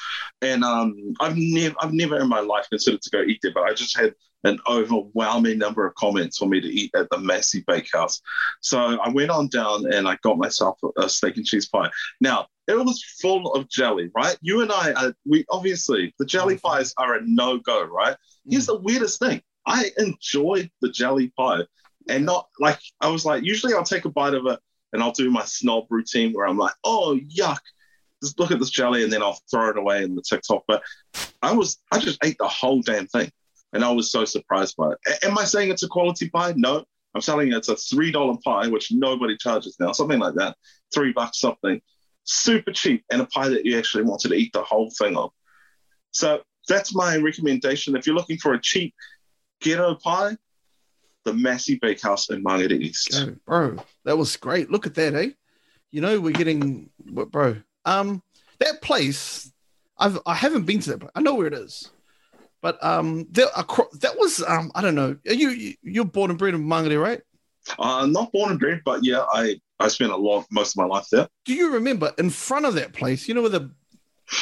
[0.42, 3.64] And um, I've never, I've never in my life considered to go eat there, but
[3.64, 7.62] I just had an overwhelming number of comments for me to eat at the Massey
[7.66, 8.20] Bakehouse.
[8.60, 11.90] So I went on down and I got myself a steak and cheese pie.
[12.20, 14.38] Now it was full of jelly, right?
[14.40, 18.16] You and I, are, we obviously the jelly pies are a no go, right?
[18.48, 18.68] Here's mm.
[18.68, 21.62] the weirdest thing: I enjoyed the jelly pie,
[22.08, 24.58] and not like I was like usually I'll take a bite of it
[24.92, 27.60] and I'll do my snob routine where I'm like, oh yuck,
[28.22, 30.64] just look at this jelly and then I'll throw it away in the TikTok.
[30.66, 30.82] But
[31.42, 33.30] I was I just ate the whole damn thing.
[33.72, 34.98] And I was so surprised by it.
[35.06, 36.54] A- am I saying it's a quality pie?
[36.56, 36.84] No.
[37.14, 40.56] I'm telling you it's a three dollar pie, which nobody charges now, something like that.
[40.94, 41.80] Three bucks something.
[42.24, 45.32] Super cheap and a pie that you actually wanted to eat the whole thing of.
[46.12, 47.96] So that's my recommendation.
[47.96, 48.94] If you're looking for a cheap
[49.60, 50.36] ghetto pie,
[51.24, 53.12] the Massey Bakehouse in Mangere East.
[53.12, 54.70] Go, bro, that was great.
[54.70, 55.30] Look at that, eh?
[55.90, 57.56] You know, we're getting, bro.
[57.84, 58.22] Um,
[58.58, 59.52] that place,
[59.98, 61.00] I've I haven't been to that.
[61.00, 61.12] Place.
[61.14, 61.90] I know where it is,
[62.62, 65.16] but um, there, that was um, I don't know.
[65.26, 67.20] Are you you're born and bred in Mangere, right?
[67.78, 70.84] Uh, not born and bred, but yeah, I I spent a lot most of my
[70.84, 71.28] life there.
[71.44, 73.28] Do you remember in front of that place?
[73.28, 73.70] You know where the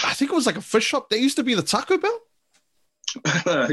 [0.04, 1.08] I think it was like a fish shop.
[1.10, 2.20] That used to be the Taco Bell.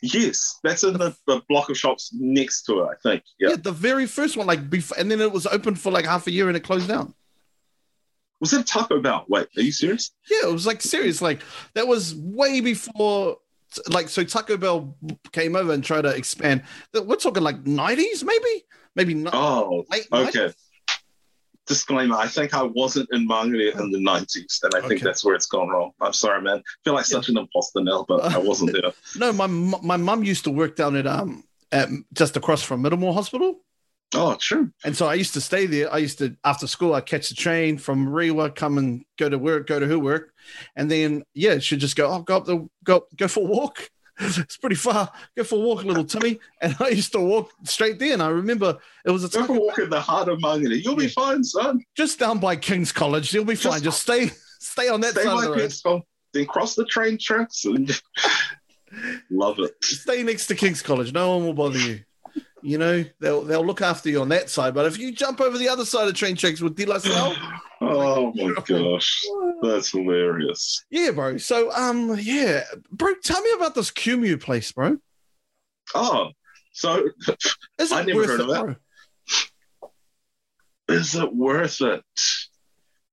[0.00, 2.88] yes, that's in the, the, block of shops next to it.
[2.90, 3.24] I think.
[3.38, 3.50] Yeah.
[3.50, 6.26] yeah, the very first one, like before, and then it was open for like half
[6.28, 7.12] a year and it closed down.
[8.40, 9.24] Was it Taco Bell?
[9.28, 10.12] Wait, are you serious?
[10.30, 11.20] Yeah, it was like serious.
[11.20, 11.40] Like
[11.74, 13.38] that was way before.
[13.88, 14.96] Like so, Taco Bell
[15.32, 16.62] came over and tried to expand.
[16.94, 19.14] We're talking like nineties, maybe, maybe.
[19.14, 20.46] Not, oh, late okay.
[20.46, 20.54] 90s?
[21.66, 24.88] disclaimer, I think I wasn't in Mangere in the 90s, and I okay.
[24.88, 25.90] think that's where it's gone wrong.
[26.00, 26.58] I'm sorry, man.
[26.58, 28.92] I feel like such an imposter now, but I wasn't there.
[29.16, 33.14] no, my my mum used to work down at um at just across from Middlemore
[33.14, 33.60] Hospital.
[34.14, 34.70] Oh, true.
[34.84, 35.92] And so I used to stay there.
[35.92, 39.38] I used to after school I'd catch the train from Rewa, come and go to
[39.38, 40.32] work, go to her work,
[40.76, 43.90] and then yeah, she'd just go, oh, go up the go go for a walk.
[44.20, 45.12] it's pretty far.
[45.36, 46.38] Go for a walk, little Timmy.
[46.62, 48.14] And I used to walk straight there.
[48.14, 50.82] And I remember it was a Go for a walk in the heart of Mangere.
[50.82, 51.82] You'll be fine, son.
[51.94, 53.34] Just down by King's College.
[53.34, 53.82] You'll be just, fine.
[53.82, 56.02] Just stay stay on that stay side of the road.
[56.32, 58.00] Then cross the train tracks and
[59.30, 59.72] love it.
[59.82, 61.12] Stay next to King's College.
[61.12, 62.00] No one will bother you.
[62.66, 64.74] You know, they'll they'll look after you on that side.
[64.74, 67.36] But if you jump over the other side of train tracks with De La Salle,
[67.80, 69.24] oh my gosh,
[69.62, 70.84] that's hilarious.
[70.90, 71.36] Yeah, bro.
[71.36, 74.96] So um, yeah, bro, tell me about this Kumu place, bro.
[75.94, 76.30] Oh,
[76.72, 77.08] so
[77.78, 78.64] Is I never heard it, of that.
[78.64, 78.74] Bro?
[80.88, 82.02] Is it worth it?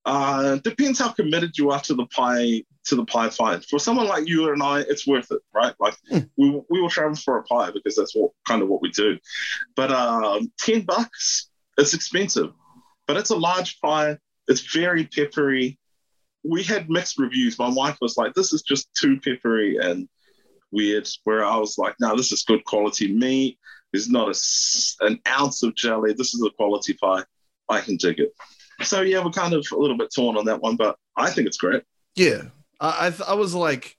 [0.05, 3.63] Uh, depends how committed you are to the pie to the pie fight.
[3.63, 5.73] For someone like you and I, it's worth it, right?
[5.79, 6.29] Like mm.
[6.37, 9.17] we, we will travel for a pie because that's what kind of what we do.
[9.75, 12.51] But um, ten bucks, it's expensive,
[13.07, 14.17] but it's a large pie.
[14.47, 15.79] It's very peppery.
[16.43, 17.57] We had mixed reviews.
[17.57, 20.09] My wife was like, "This is just too peppery and
[20.71, 23.57] weird." Where I was like, "No, this is good quality meat.
[23.93, 26.13] There's not a, an ounce of jelly.
[26.13, 27.23] This is a quality pie.
[27.69, 28.33] I can dig it."
[28.81, 31.47] So yeah, we're kind of a little bit torn on that one, but I think
[31.47, 31.83] it's great.
[32.15, 32.43] Yeah,
[32.79, 33.97] I I, I was like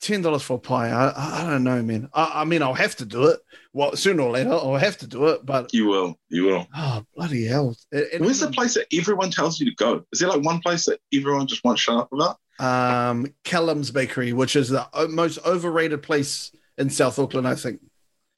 [0.00, 0.90] ten dollars for a pie.
[0.90, 2.08] I I don't know, man.
[2.12, 3.40] I, I mean, I'll have to do it.
[3.72, 5.44] Well, sooner or later, I'll have to do it.
[5.44, 6.66] But you will, you will.
[6.74, 7.76] Oh bloody hell!
[7.90, 10.04] It, Where's the place that everyone tells you to go?
[10.12, 12.38] Is there like one place that everyone just won't shut up about?
[12.58, 17.80] Um, Callum's Bakery, which is the most overrated place in South Auckland, I think.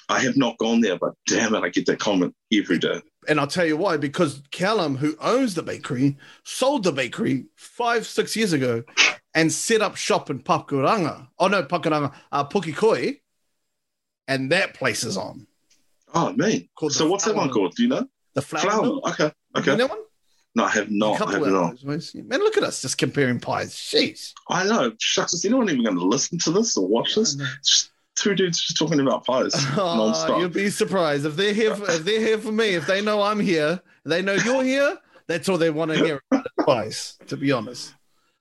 [0.09, 3.03] I have not gone there, but damn it, I get that comment every day.
[3.29, 8.07] And I'll tell you why, because Callum, who owns the bakery, sold the bakery five,
[8.07, 8.85] six years ago
[9.35, 11.29] and set up shop in Pakuranga.
[11.39, 13.21] Oh, no, Pakuranga, uh, Pukekohe.
[14.29, 15.47] And that place is on.
[16.15, 16.69] Oh, man.
[16.89, 17.75] So what's that one called?
[17.77, 18.09] Do you know?
[18.35, 18.71] The Flower.
[18.71, 19.01] flower.
[19.11, 19.33] Okay.
[19.57, 19.71] Okay.
[19.73, 20.01] You know one?
[20.55, 21.21] No, I have not.
[21.21, 21.85] I have not.
[21.85, 23.75] Man, look at us just comparing pies.
[23.75, 24.33] Jeez.
[24.49, 24.93] I know.
[24.99, 27.35] Shucks, is anyone even going to listen to this or watch this?
[27.63, 31.75] Just two dudes just talking about pies ah, oh, You'll be surprised if they're here.
[31.75, 34.99] For, if they're here for me, if they know I'm here, they know you're here.
[35.29, 37.19] That's all they want to hear about pies.
[37.29, 37.95] To be honest,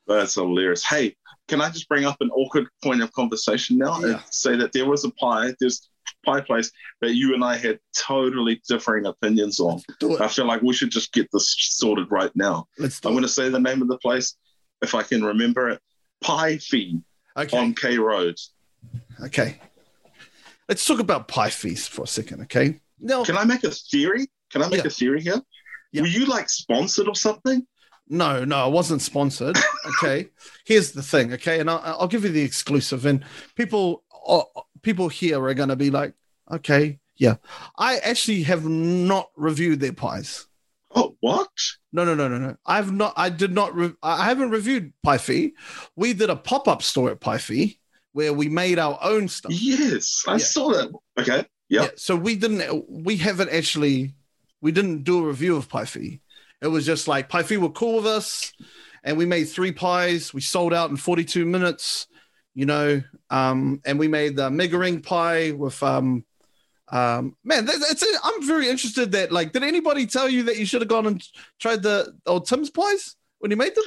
[0.07, 0.83] that's hilarious.
[0.83, 1.15] Hey,
[1.47, 4.07] can I just bring up an awkward point of conversation now yeah.
[4.07, 5.89] and say that there was a pie, there's
[6.25, 9.81] pie place that you and I had totally differing opinions on.
[10.19, 12.67] I feel like we should just get this sorted right now.
[12.77, 14.35] Let's I'm going to say the name of the place
[14.81, 15.81] if I can remember it.
[16.21, 17.01] Pie Fee
[17.37, 17.57] okay.
[17.57, 18.37] on K Road.
[19.23, 19.59] Okay.
[20.67, 22.79] Let's talk about Pie Feast for a second, okay?
[22.99, 23.23] No.
[23.23, 24.27] Can I make a theory?
[24.51, 24.87] Can I make yeah.
[24.87, 25.41] a theory here?
[25.91, 26.01] Yeah.
[26.01, 27.65] Were you like sponsored or something?
[28.07, 29.57] No, no, I wasn't sponsored.
[30.03, 30.29] Okay.
[30.65, 31.59] Here's the thing, okay?
[31.59, 33.05] And I'll, I'll give you the exclusive.
[33.05, 33.23] And
[33.55, 34.41] people, uh,
[34.81, 36.15] people here are going to be like,
[36.51, 37.35] okay, yeah.
[37.77, 40.47] I actually have not reviewed their pies.
[40.95, 41.49] Oh, What?
[41.91, 42.55] No, no, no, no, no.
[42.65, 43.13] I've not.
[43.15, 43.75] I did not.
[43.75, 45.51] Re- I haven't reviewed Pie
[45.95, 47.37] We did a pop up store at Pie
[48.15, 49.51] where we made our own stuff.
[49.51, 50.37] Yes, I Yeah.
[50.37, 50.89] saw that.
[51.19, 51.35] Okay.
[51.35, 51.47] Yep.
[51.69, 51.87] Yeah.
[51.97, 52.85] So we didn't.
[52.89, 54.13] We haven't actually.
[54.61, 56.21] We didn't do a review of Pie
[56.61, 58.53] It was just like Pie were cool with us,
[59.03, 60.33] and we made three pies.
[60.33, 62.07] We sold out in 42 minutes.
[62.53, 66.23] You know, um, and we made the mega ring pie with um,
[66.87, 68.17] um, man, that, that's it.
[68.23, 71.21] I'm very interested that like, did anybody tell you that you should have gone and
[71.59, 73.83] tried the old Tim's pies when you made them?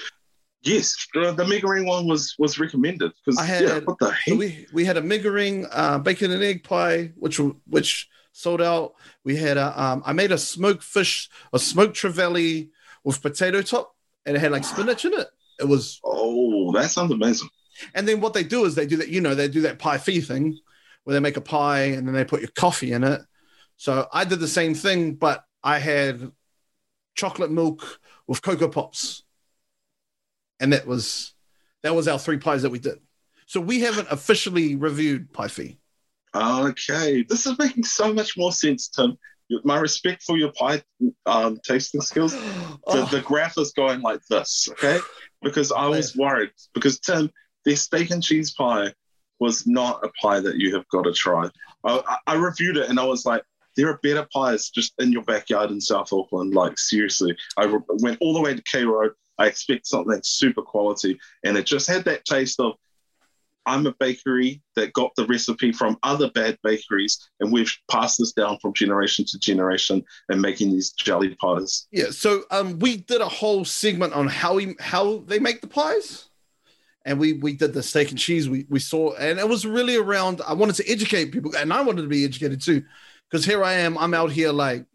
[0.63, 4.11] Yes, the, the mega ring one was was recommended because I had- yeah, what the
[4.11, 4.37] heck?
[4.37, 8.95] we we had a mega ring, uh, bacon and egg pie, which which sold out.
[9.25, 12.71] We had a um, I made a smoked fish, a smoked trevally
[13.05, 13.95] with potato top,
[14.27, 15.29] and it had like spinach in it.
[15.61, 17.49] It was, oh, that sounds amazing.
[17.95, 19.99] and then what they do is they do that, you know, they do that pie
[19.99, 20.57] fee thing
[21.05, 23.21] where they make a pie and then they put your coffee in it.
[23.77, 26.31] So I did the same thing, but I had
[27.17, 29.25] chocolate milk with cocoa pops,
[30.61, 31.35] and that was
[31.83, 32.99] that was our three pies that we did.
[33.47, 35.79] So we haven't officially reviewed pie fee.
[36.35, 39.17] Okay, this is making so much more sense, Tim.
[39.65, 40.83] My respect for your pie
[41.25, 42.35] um, tasting skills.
[42.87, 44.99] The, Oh, the graph is going like this, okay?
[45.43, 46.51] Because I was worried.
[46.73, 47.31] Because Tim,
[47.67, 48.95] their steak and cheese pie
[49.41, 51.51] was not a pie that you have got to try.
[51.85, 53.43] I, I, reviewed it and I was like,
[53.77, 56.55] there are better pies just in your backyard in South Auckland.
[56.55, 59.13] Like seriously, I went all the way to K Road.
[59.39, 62.75] I expect something super quality, and it just had that taste of.
[63.67, 68.33] I'm a bakery that got the recipe from other bad bakeries, and we've passed this
[68.33, 71.87] down from generation to generation and making these jelly pies.
[71.93, 72.11] yeah.
[72.11, 76.31] So um, we did a whole segment on how we how they make the pies,
[77.05, 78.49] and we we did the steak and cheese.
[78.49, 80.41] We we saw, and it was really around.
[80.47, 82.83] I wanted to educate people, and I wanted to be educated too,
[83.31, 83.99] because here I am.
[83.99, 84.87] I'm out here like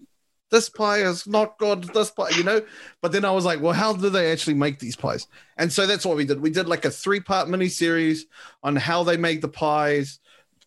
[0.54, 1.84] this pie is not good.
[1.96, 2.62] This pie, you know.
[3.02, 5.28] But then I was like, well, how do they actually make these pies?
[5.58, 6.39] And so that's what we did.
[6.39, 8.28] We did like a three part mini series
[8.62, 10.20] on how they make the pies,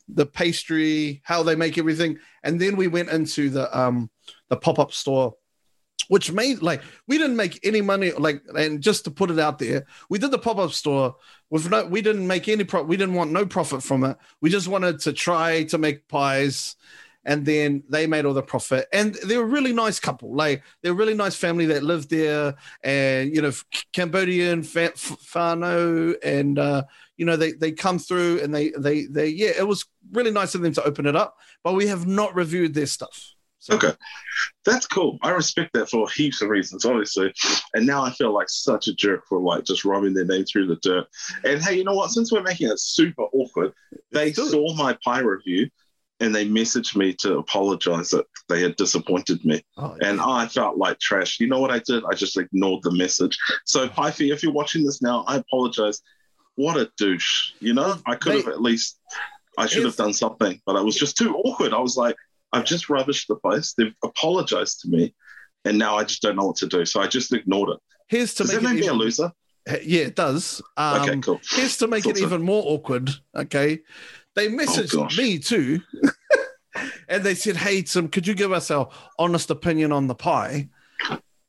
[0.09, 4.11] the pastry, how they make everything, and then we went into the um
[4.49, 5.37] the pop up store
[6.09, 9.59] which made like we didn't make any money like and just to put it out
[9.59, 11.17] there we did the pop-up store
[11.51, 14.49] with no we didn't make any pro we didn't want no profit from it we
[14.49, 16.77] just wanted to try to make pies
[17.27, 20.93] and then they made all the profit and they're a really nice couple like they're
[20.93, 23.53] a really nice family that lived there and you know
[23.93, 26.83] cambodian fano and uh
[27.19, 30.55] you know they they come through and they they they yeah it was really nice
[30.55, 33.93] of them to open it up but we have not reviewed their stuff so Okay.
[34.65, 35.19] That's cool.
[35.23, 37.33] I respect that for heaps of reasons, obviously.
[37.75, 40.69] And now I feel like such a jerk for like just rubbing their name through
[40.69, 41.07] the dirt.
[41.43, 42.11] And hey, you know what?
[42.11, 43.73] Since we're making it super awkward,
[44.13, 44.51] they Let's do it.
[44.51, 45.69] saw my pie review
[46.21, 49.63] and they messaged me to apologize that they had disappointed me.
[49.77, 51.41] oh, And I felt like trash.
[51.41, 52.05] You know what I did?
[52.11, 53.37] I just ignored the message.
[53.65, 56.01] So, Pifey, if you're watching this now, I apologize.
[56.55, 57.53] What a douche.
[57.61, 58.99] You know, I could have at least,
[59.59, 61.75] I should have done something, but I was just too awkward.
[61.75, 62.17] I was like,
[62.53, 63.75] I've just rubbished the place.
[63.77, 65.15] They've apologized to me.
[65.67, 66.85] And now I just don't know what to do.
[66.87, 67.79] So I just ignored it.
[68.09, 69.33] here's to Does make that it make me a loser?
[69.83, 70.63] Yeah, it does.
[70.77, 71.41] Um, okay, cool.
[71.51, 72.27] Here's to make Thought it so.
[72.27, 73.11] even more awkward.
[73.35, 73.81] Okay,
[74.37, 75.81] they messaged Oh, me too,
[77.09, 80.69] and they said, "Hey, Tim, could you give us our honest opinion on the pie?"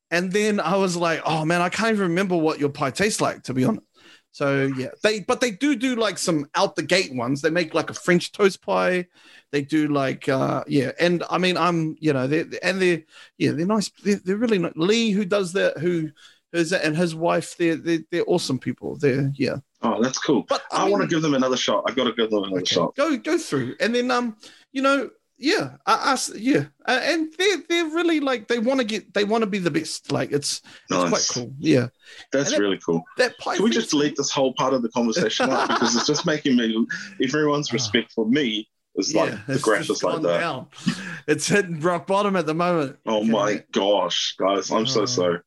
[0.10, 3.21] And then I was like, "Oh man, I can't even remember what your pie tastes
[3.21, 3.86] like, to be honest."
[4.32, 7.41] So yeah, they but they do do like some out the gate ones.
[7.41, 9.08] They make like a French toast pie.
[9.52, 13.02] They do like uh yeah, and I mean I'm you know they and they're
[13.39, 13.89] yeah they're nice.
[14.04, 14.73] They're, they're really nice.
[14.76, 16.12] Lee who does that who
[16.54, 18.95] is and his wife they're they're, they're awesome people.
[18.97, 19.58] They're yeah.
[19.81, 20.43] Oh, that's cool.
[20.49, 21.83] But I, mean, want to give them another shot.
[21.87, 22.95] I've got to give them another okay, shot.
[22.95, 24.35] Go go through, and then um,
[24.71, 28.83] you know, yeah, I, I yeah, uh, and they're they're really like they want to
[28.85, 30.11] get they want to be the best.
[30.11, 31.53] Like it's it's quite cool.
[31.59, 31.89] Yeah,
[32.31, 33.03] That's that- really cool.
[33.17, 33.35] that.
[33.39, 36.55] Can we just delete this whole part of the conversation out because it's just making
[36.57, 36.85] me
[37.23, 40.39] everyone's respect for me is like the graph is like that.
[40.39, 40.67] down.
[41.27, 42.97] It's hitting rock bottom at the moment.
[43.05, 43.29] Oh Okay.
[43.29, 45.05] my gosh, guys, I'm so Oh.
[45.05, 45.39] sorry.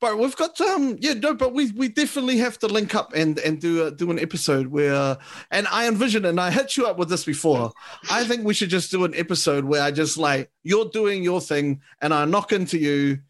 [0.00, 3.38] But we've got um yeah no but we we definitely have to link up and
[3.38, 5.16] and do a, do an episode where
[5.50, 7.72] and I envision and I hit you up with this before.
[8.10, 11.40] I think we should just do an episode where I just like you're doing your
[11.40, 13.20] thing and I knock into you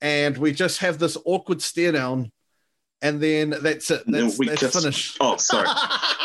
[0.00, 2.32] and we just have this awkward stare down
[3.02, 4.02] and then that's it.
[4.06, 5.18] Then That's, we that's just- finished.
[5.20, 5.68] Oh, sorry.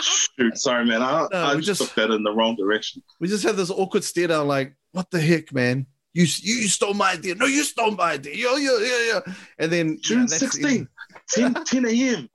[0.01, 1.01] Shoot, sorry, man.
[1.03, 3.03] I, No, I just, just- took that in the wrong direction.
[3.19, 6.93] we just have this awkward stare down like what the heck man you you stole
[6.93, 10.25] my idea no you stole my idea yeah yeah yeah yeah and then June yeah,
[10.39, 10.87] that's the 16th,
[11.29, 12.29] 10, 10 a.m.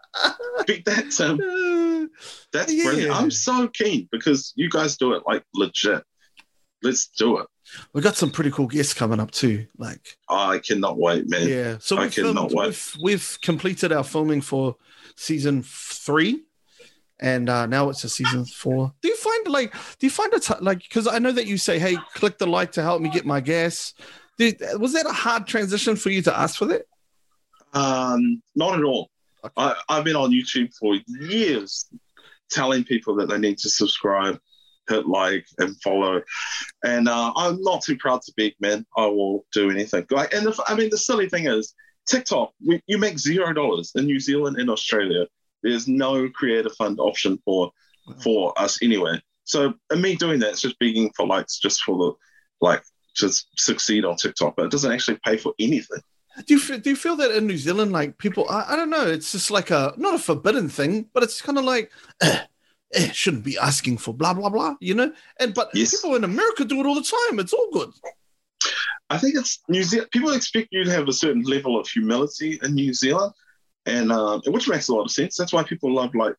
[0.67, 2.11] Beat that, Tim.
[2.53, 2.85] That's Yeah.
[2.85, 3.15] brilliant.
[3.15, 6.03] I'm so keen because you guys do it like legit.
[6.83, 7.47] Let's do it.
[7.93, 9.67] We got some pretty cool guests coming up too.
[9.77, 11.49] Like, oh, I cannot wait, man.
[11.49, 11.77] yeah.
[11.81, 12.67] So I we've, filmed, cannot wait.
[12.69, 14.77] we've we've completed our filming for
[15.17, 16.45] season three,
[17.21, 18.93] and uh, now it's a season four.
[19.03, 21.59] Do you find like do you find it t- like because I know that you
[21.59, 23.95] say, "Hey, click the like to help me get my gas."
[24.39, 26.83] Did, was that a hard transition for you to ask for that?
[27.73, 29.11] Um, not at all.
[29.45, 29.53] Okay.
[29.57, 31.87] I, I've been on YouTube for years
[32.51, 34.39] telling people that they need to subscribe,
[34.89, 36.23] hit like, and follow.
[36.85, 38.85] And uh, I'm not too proud to beg, man.
[38.97, 40.07] I will do anything.
[40.11, 41.75] Like, and if, I mean, the silly thing is,
[42.07, 45.27] TikTok, we, you make zero dollars in New Zealand and Australia.
[45.71, 47.71] There's no creator fund option for
[48.23, 49.21] for us anyway.
[49.45, 52.13] So and me doing that, it's just begging for likes, just for the
[52.67, 52.83] like
[53.17, 55.99] to succeed on TikTok, but it doesn't actually pay for anything.
[56.47, 58.91] Do you fe- do you feel that in New Zealand, like people, I, I don't
[58.91, 61.91] know, it's just like a not a forbidden thing, but it's kind of like,
[62.23, 62.41] eh,
[62.93, 65.13] eh, shouldn't be asking for blah blah blah, you know.
[65.41, 65.97] And but Yes.
[65.97, 67.39] people in America do it all the time.
[67.41, 67.91] It's all good.
[69.09, 70.11] I think it's New Zealand.
[70.11, 73.33] People expect you to have a certain level of humility in New Zealand,
[73.87, 75.37] and um, which makes a lot of sense.
[75.37, 76.35] That's why people love like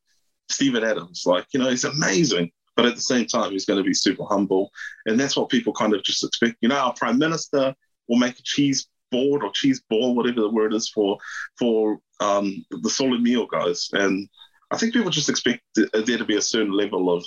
[0.49, 1.23] Steven Adams.
[1.25, 4.25] Like you know, he's amazing, but at the same time, he's going to be super
[4.25, 4.69] humble,
[5.05, 6.57] and that's what people kind of just expect.
[6.61, 7.73] You know, our prime minister
[8.07, 11.17] will make a cheese board or cheese ball, whatever the word is for
[11.57, 14.27] for um, the solid meal guys, and
[14.71, 17.25] I think people just expect th- there to be a certain level of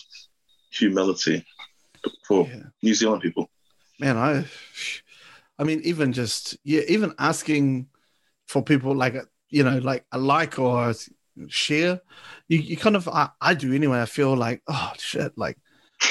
[0.73, 1.45] humility
[2.27, 2.65] for Yeah.
[2.83, 3.51] New Zealand people.
[3.99, 4.45] Man, I,
[5.59, 7.89] I mean, even just yeah, even asking
[8.47, 10.95] for people like a- you know, like a like or
[11.49, 12.01] share,
[12.49, 14.01] you, you kind of I, I do anyway.
[14.01, 15.59] I feel like oh shit, like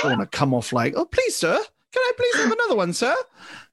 [0.03, 1.57] I want to come off like oh please sir,
[1.91, 3.15] can I please have another one, sir?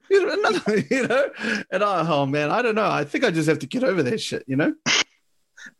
[0.09, 1.29] You know, another, you know,
[1.69, 2.89] and I, oh man, I don't know.
[2.89, 4.73] I think I just have to get over that shit, you know.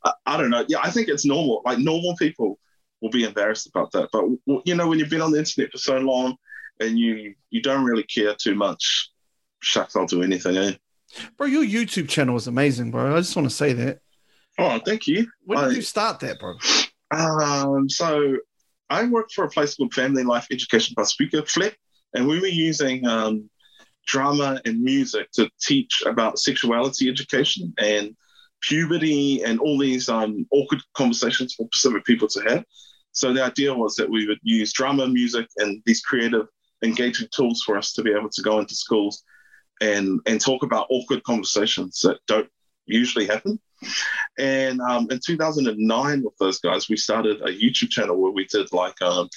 [0.04, 0.66] I, I don't know.
[0.68, 1.62] Yeah, I think it's normal.
[1.64, 2.60] Like normal people
[3.02, 4.10] will be embarrassed about that.
[4.12, 4.26] But
[4.66, 6.36] you know, when you've been on the internet for so long
[6.82, 9.12] and you you don't really care too much,
[9.62, 10.58] shucks, I'll do anything.
[10.58, 10.74] Eh?
[11.38, 13.16] Bro, your YouTube channel is amazing, bro.
[13.16, 14.00] I just want to say that.
[14.60, 15.28] Oh, thank you.
[15.46, 16.56] When did I- you start that, bro?
[17.12, 18.38] Um, so
[18.90, 21.76] I worked for a place called Family Life Education Pasifika Flip,
[22.14, 23.50] and we were using um,
[24.06, 28.16] drama and music to teach about sexuality education and
[28.62, 32.66] puberty and all these um, awkward conversations for Pacific people to have.
[33.12, 36.48] So the idea was that we would use drama, music, and these creative,
[36.84, 39.24] engaging tools for us to be able to go into schools
[39.82, 42.50] and and talk about awkward conversations that don't
[42.86, 43.60] usually happen.
[44.40, 48.72] And um, in 2009, with those guys, we started a YouTube channel where we did
[48.72, 49.30] like um,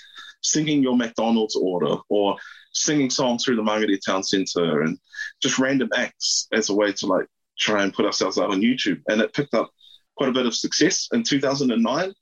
[0.42, 2.36] singing your McDonald's order or
[2.72, 4.98] singing songs through the Mangere Town Centre and
[5.42, 7.26] just random acts as a way to like
[7.58, 9.02] try and put ourselves out on YouTube.
[9.08, 9.70] And it picked up
[10.16, 12.12] quite a bit of success in 2009.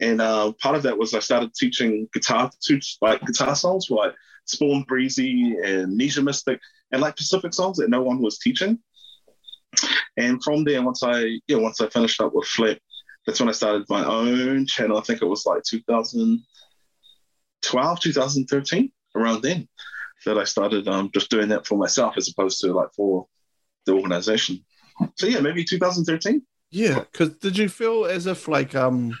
[0.00, 4.14] And uh, part of that was I started teaching guitar to like guitar songs like
[4.46, 6.58] Spawnbreezie and Nesian Mystik
[6.92, 8.78] and like Pacific songs that no one was teaching.
[10.16, 12.80] And from there, once I yeah, once I finished up with Flip,
[13.26, 14.98] that's when I started my own channel.
[14.98, 19.68] I think it was like 2012, 2013, around then,
[20.24, 23.26] that I started um, just doing that for myself as opposed to like for
[23.84, 24.64] the organization.
[25.16, 26.40] So yeah, maybe 2013.
[26.70, 29.14] Yeah, because did you feel as if like um,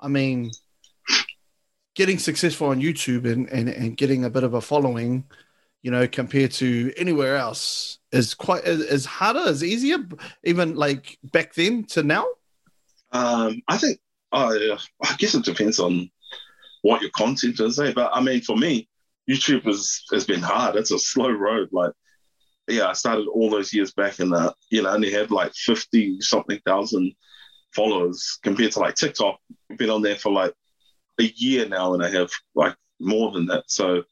[0.00, 0.50] I mean,
[1.94, 5.24] getting successful on YouTube and and and getting a bit of a following,
[5.82, 9.98] you know, compared to anywhere else is quite is, is harder, is easier,
[10.44, 12.26] even like back then to now.
[13.12, 14.00] Um, I think
[14.32, 16.10] uh, I guess it depends on
[16.82, 17.92] what your content is, eh?
[17.94, 18.88] But I mean, for me,
[19.28, 20.76] YouTube has has been hard.
[20.76, 21.68] It's a slow road.
[21.72, 21.92] Like,
[22.66, 26.20] yeah, I started all those years back, and uh, you know, only had like fifty
[26.20, 27.12] something thousand
[27.74, 29.38] followers compared to like TikTok.
[29.70, 30.54] I've been on there for like
[31.20, 33.64] a year now, and I have like more than that.
[33.68, 34.02] So,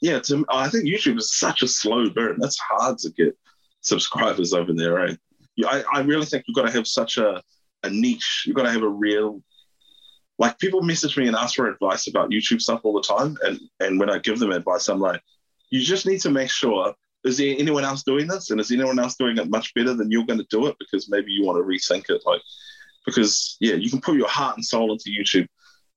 [0.00, 2.38] yeah, to, I think YouTube is such a slow burn.
[2.38, 3.36] That's hard to get
[3.82, 5.18] subscribers over there, right?
[5.66, 7.42] I, I really think you've got to have such a
[7.82, 8.44] a niche.
[8.46, 9.42] You've got to have a real
[10.38, 13.36] like people message me and ask for advice about YouTube stuff all the time.
[13.42, 15.20] And and when I give them advice, I'm like,
[15.70, 18.50] you just need to make sure is there anyone else doing this?
[18.50, 20.76] And is anyone else doing it much better than you're going to do it?
[20.78, 22.22] Because maybe you want to rethink it.
[22.24, 22.40] Like
[23.04, 25.46] because yeah, you can put your heart and soul into YouTube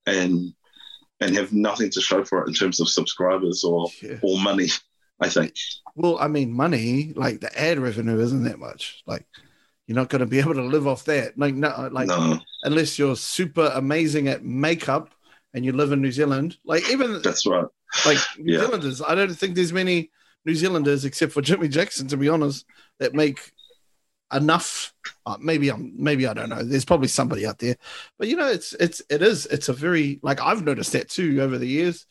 [0.06, 0.54] and
[1.24, 4.18] and have nothing to show for it in terms of subscribers or Yeah.
[4.22, 4.68] or money,
[5.20, 5.56] I think.
[5.96, 9.04] Well, I mean, money like the ad revenue isn't that much.
[9.06, 9.26] Like,
[9.88, 11.38] you're not going to be able to live off that.
[11.38, 15.10] Like, no, like no, unless you're super amazing at makeup
[15.54, 16.58] and you live in New Zealand.
[16.66, 17.66] Like, even that's right.
[18.06, 18.62] like New Yeah.
[18.66, 19.02] Zealanders.
[19.02, 20.10] I don't think there's many
[20.46, 22.66] New Zealanders except for Jimmy Jackson, to be honest,
[23.00, 23.52] that make
[24.34, 24.94] enough.
[25.26, 26.64] Uh, maybe I'm maybe I don't know.
[26.64, 27.76] There's probably somebody out there,
[28.18, 31.40] but you know, it's it's it is it's a very like I've noticed that too
[31.42, 32.06] over the years.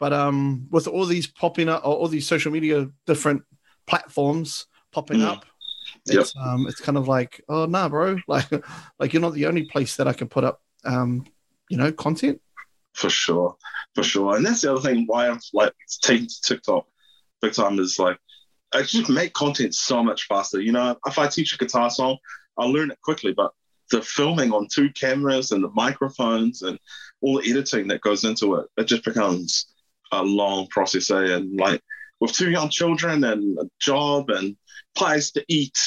[0.00, 3.42] But um, with all these popping up, or all these social media different
[3.86, 5.26] platforms popping Mm.
[5.26, 5.46] up,
[6.06, 8.50] it's um, it's kind of like, oh nah, bro, like
[8.98, 11.24] like you're not the only place that I can put up um,
[11.70, 12.40] you know, content.
[12.92, 13.56] for sure,
[13.94, 14.36] for sure.
[14.36, 16.86] And that's the other thing why I'm like taking to TikTok
[17.40, 18.18] big time is like
[18.74, 20.60] I just make content so much faster.
[20.60, 22.18] You know, if I teach a guitar song,
[22.58, 23.52] I'll learn it quickly, but
[23.90, 26.78] the filming on two cameras and the microphones and
[27.20, 29.66] all the editing that goes into it, it just becomes
[30.12, 31.10] a long process.
[31.10, 31.36] eh?
[31.36, 31.80] And like
[32.20, 34.56] with two young children and a job and
[34.94, 35.78] pies to eat,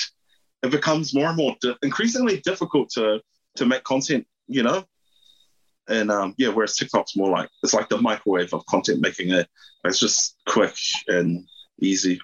[0.64, 3.22] it becomes more and more di- increasingly difficult to
[3.56, 4.26] to make content.
[4.48, 4.86] You know,
[5.90, 9.32] and um, yeah, whereas TikTok's more like it's like the microwave of content making.
[9.32, 9.48] It
[9.84, 10.76] it's just quick
[11.08, 11.48] and
[11.82, 12.20] easy.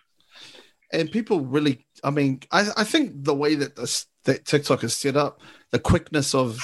[0.93, 4.95] And people really, I mean, I, I think the way that this that TikTok is
[4.95, 5.41] set up,
[5.71, 6.59] the quickness of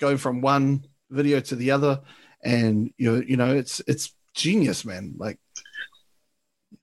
[0.00, 2.00] going from one video to the other,
[2.42, 5.14] and you you know, it's it's genius, man.
[5.18, 5.38] Like,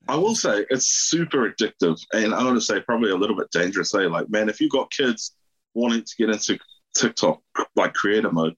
[0.08, 3.50] I will say it's super addictive, and I'm going to say probably a little bit
[3.50, 3.90] dangerous.
[3.90, 5.34] Say, like, man, if you've got kids
[5.74, 6.58] wanting to get into
[6.96, 7.40] TikTok
[7.76, 8.54] like creator mode,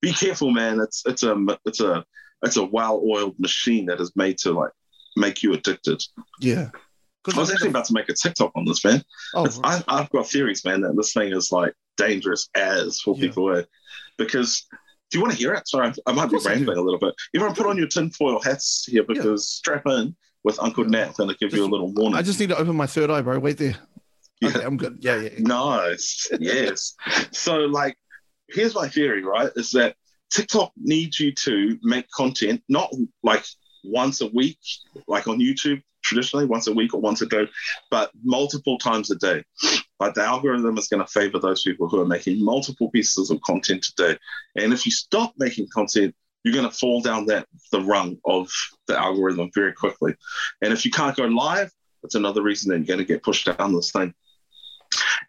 [0.00, 0.80] be careful, man.
[0.80, 2.04] It's it's a it's a
[2.42, 4.72] it's a well-oiled machine that is made to like
[5.16, 6.02] make you addicted.
[6.40, 6.70] yeah.
[7.34, 9.02] I was actually about to make a TikTok on this, man.
[9.34, 13.20] oh, I, I've got theories, man, that this thing is like dangerous as for Yeah.
[13.28, 13.56] people.
[13.56, 13.62] eh?
[14.16, 14.66] Because
[15.10, 15.66] do you want to hear it?
[15.68, 16.60] Sorry, I might be course I do.
[16.60, 17.14] rambling a little bit.
[17.34, 21.06] Everyone put on your tinfoil hats here because strap in with Uncle Yeah.
[21.06, 22.16] Nat going to give you a little warning.
[22.18, 23.38] I just need to open my third eye, bro.
[23.38, 23.76] Wait there.
[24.40, 24.48] Yeah.
[24.50, 24.98] Okay, I'm good.
[25.00, 25.30] Yeah, yeah.
[25.32, 25.38] yeah.
[25.40, 26.30] Nice.
[26.40, 26.94] yes.
[27.32, 27.96] So, like,
[28.48, 29.50] here's my theory, right?
[29.56, 29.96] Is that
[30.30, 32.92] TikTok needs you to make content, not
[33.22, 33.44] like
[33.82, 34.58] once a week,
[35.08, 37.46] like on YouTube traditionally, once a week or once a day,
[37.90, 39.44] but multiple times a day.
[40.00, 43.40] Like, the algorithm is going to favor those people who are making multiple pieces of
[43.42, 44.18] content a day.
[44.56, 48.50] And if you stop making content, you're going to fall down that the rung of
[48.86, 50.14] the algorithm very quickly.
[50.62, 51.70] And if you can't go live,
[52.02, 54.14] that's another reason that you're going to get pushed down this thing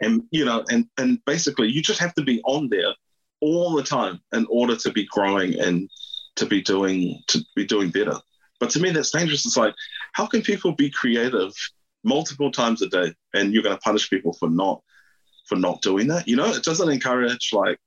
[0.01, 2.93] and you know and and basically you just have to be on there
[3.41, 5.89] all the time in order to be growing and
[6.35, 8.15] to be doing to be doing better
[8.59, 9.73] but to me that's dangerous it's like
[10.13, 11.51] how can people be creative
[12.03, 14.81] multiple times a day and you're going to punish people for not
[15.47, 17.77] for not doing that you know it doesn't encourage like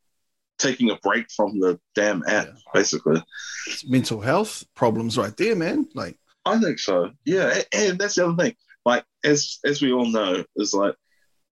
[0.58, 2.52] taking a break from the damn app Yeah.
[2.74, 3.22] basically
[3.66, 5.88] It's mental health problems right there, man.
[5.94, 7.10] Like, I think so.
[7.24, 8.54] Yeah, and that's the other thing.
[8.84, 10.94] Like as as we all know, is like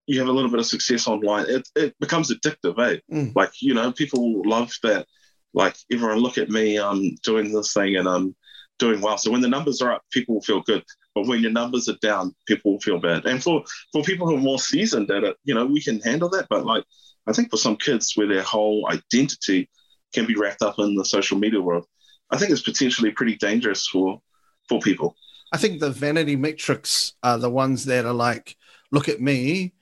[0.05, 2.99] you have a little bit of success online, it it becomes addictive, eh?
[3.11, 3.35] Mm.
[3.35, 5.07] Like you know, people love that.
[5.53, 8.35] Like everyone, look at me, I'm doing this thing and I'm
[8.81, 9.17] doing well.
[9.17, 10.83] So when the numbers are up, people will feel good.
[11.15, 13.25] But when your numbers are down, people will feel bad.
[13.25, 13.63] And for
[13.93, 16.47] for people who are more seasoned at it, you know, we can handle that.
[16.49, 16.83] But like
[17.29, 19.69] I think for some kids where their whole identity
[20.13, 21.85] can be wrapped up in the social media world,
[22.31, 24.19] I think it's potentially pretty dangerous for
[24.67, 25.15] for people.
[25.53, 28.55] I think the vanity metrics are the ones that are like,
[28.91, 29.73] look at me.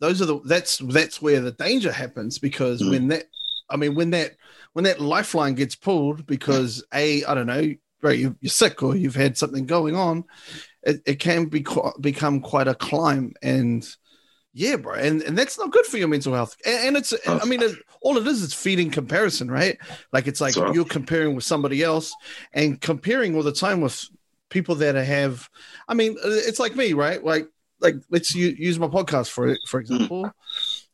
[0.00, 2.90] Those are the that's that's where the danger happens because Mm.
[2.90, 3.24] when that,
[3.70, 4.36] I mean, when that
[4.74, 7.74] when that lifeline gets pulled because a I don't know,
[8.04, 10.24] right, you, you're sick or you've had something going on,
[10.82, 11.64] it, it can be
[12.00, 13.88] become quite a climb and.
[14.56, 16.56] Yeah, bro, and, and that's not good for your mental health.
[16.64, 19.76] And, and it's, I mean, it, all it is is feeding comparison, right?
[20.12, 22.14] Like it's like So- you're comparing with somebody else,
[22.52, 24.08] and comparing all the time with
[24.50, 25.48] people that have
[25.88, 27.48] i mean uh, it's like me right like
[27.80, 30.30] like let's use my podcast for for example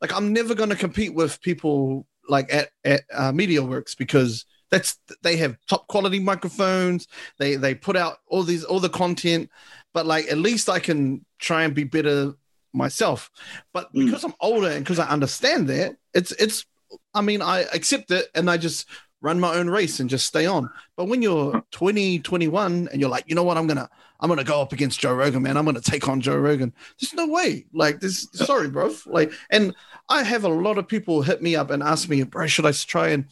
[0.01, 4.97] like i'm never going to compete with people like at at uh, mediaworks because that's
[5.21, 7.07] they have top quality microphones.
[7.37, 9.49] They they put out all these all the content
[9.93, 12.33] but like at least i can try and be better
[12.73, 13.29] myself.
[13.73, 14.05] But Mm.
[14.05, 16.65] because i'm older and because i understand that it's it's
[17.13, 18.87] i mean i accept it and i just
[19.21, 20.67] run my own race and just stay on.
[20.97, 23.57] But when you're 20 21 and you're like you know what?
[23.57, 23.89] I'm gonna
[24.21, 25.57] i'm gonna go up against joe rogan man.
[25.57, 26.73] I'm gonna take on joe rogan.
[26.99, 27.65] There's no way.
[27.73, 28.95] Like this sorry bro.
[29.05, 29.75] Like and
[30.09, 32.71] i have a lot of people hit me up and ask me bro should i
[32.71, 33.25] try and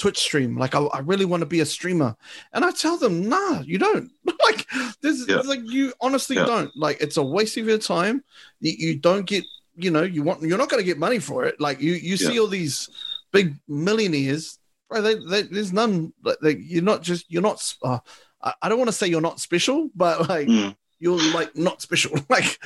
[0.00, 0.56] twitch stream.
[0.62, 2.16] Like i, I really want to be a streamer.
[2.54, 4.10] And i tell them nah you don't.
[4.46, 4.66] Like
[5.02, 5.40] this Yeah.
[5.40, 6.46] is like you honestly Yeah.
[6.46, 6.70] don't.
[6.74, 8.24] Like it's a waste of your time.
[8.60, 9.44] You, you don't get
[9.76, 11.60] you know you want you're not going to get money for it.
[11.60, 12.88] Like you you see all these
[13.32, 17.98] big millionaires bro they, they, there's none like they, you're not just you're not uh,
[18.42, 20.74] I, I don't want to say you're not special but like Mm.
[20.98, 22.12] you're like not special.
[22.36, 22.58] Like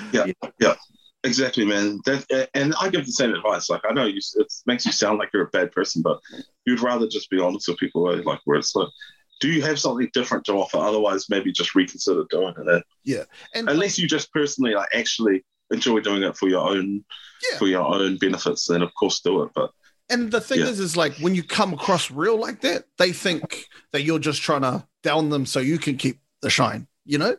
[1.25, 2.01] Exactly, man.
[2.05, 3.71] That, and I give the same advice.
[3.71, 6.21] Like I know you, it makes you sound like you're a bad person, but
[6.67, 8.11] you'd rather just be honest with people.
[8.13, 8.21] eh?
[8.25, 8.89] Like where it's like,
[9.41, 10.77] do you have something different to offer?
[10.79, 12.85] Otherwise, maybe just reconsider doing it.
[13.05, 17.05] Yeah, and Unless you just personally like actually enjoy doing it for your own
[17.51, 17.59] Yeah.
[17.59, 19.51] for your own benefits, then of course do it.
[19.55, 19.71] But
[20.11, 20.67] And the thing Yeah.
[20.67, 24.43] is, is like when you come across real like that, they think that you're just
[24.43, 27.37] trying to down them so you can keep the shine, you know?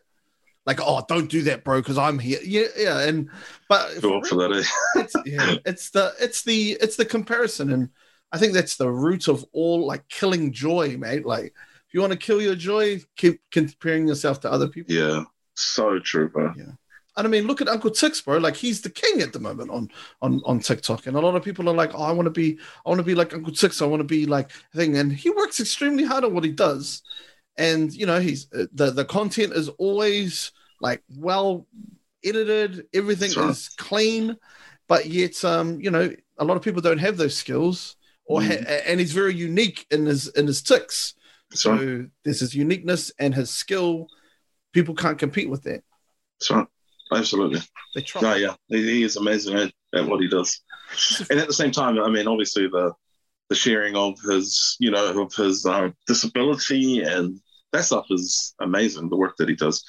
[0.66, 2.40] Like, oh, don't do that, bro, because I'm here.
[2.44, 3.00] Yeah, yeah.
[3.02, 3.30] And
[3.70, 5.00] but Go for that, eh?
[5.02, 7.90] it's, yeah, it's the it's the it's the comparison, and
[8.32, 11.26] I think that's the root of all like killing joy, mate.
[11.26, 11.54] Like,
[11.88, 14.96] if you want to kill your joy, keep comparing yourself to other people.
[14.96, 16.54] Yeah, so true, bro.
[16.58, 16.72] Yeah.
[17.18, 18.40] And I mean, look at Uncle Tix, bro.
[18.40, 19.90] Like he's the king at the moment on
[20.22, 22.60] on on TikTok, and a lot of people are like, "Oh, I want to be,
[22.86, 23.82] I want to be like Uncle Tix.
[23.82, 27.04] I want to be like thing." And he works extremely hard on what he does,
[27.58, 30.52] and you know, he's uh, the the content is always
[30.82, 31.68] like well
[32.24, 32.88] edited.
[32.94, 33.50] Everything That's right.
[33.50, 34.36] is clean,
[34.88, 37.96] but yet, um, you know, a lot of people don't have those skills,
[38.26, 38.48] or Mm.
[38.66, 41.14] ha- and he's very unique in his in his ticks.
[41.50, 41.80] That's right.
[41.80, 44.08] So there's his uniqueness and his skill.
[44.74, 45.84] People can't compete with that.
[46.40, 46.68] That's right.
[47.14, 47.62] Absolutely.
[47.94, 48.22] They try.
[48.22, 50.62] No, yeah, he, he is amazing at, at what he does.
[51.30, 52.92] And at the same time, I mean, obviously the
[53.50, 57.40] the sharing of his, you know, of his uh, disability and
[57.76, 59.10] that stuff is amazing.
[59.10, 59.84] The work that he does,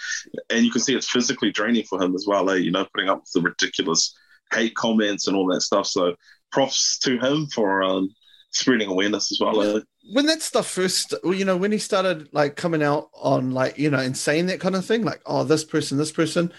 [0.50, 2.50] and you can see it's physically draining for him as well.
[2.50, 2.56] Eh?
[2.56, 4.14] You know, putting up with the ridiculous
[4.52, 5.86] hate comments and all that stuff.
[5.86, 6.14] So
[6.52, 8.14] props to him for um,
[8.50, 9.60] spreading awareness as well.
[9.60, 9.80] Eh?
[10.12, 13.90] when that stuff first you know when he started like coming out on like you
[13.90, 16.52] know and saying that kind of thing like oh this person this person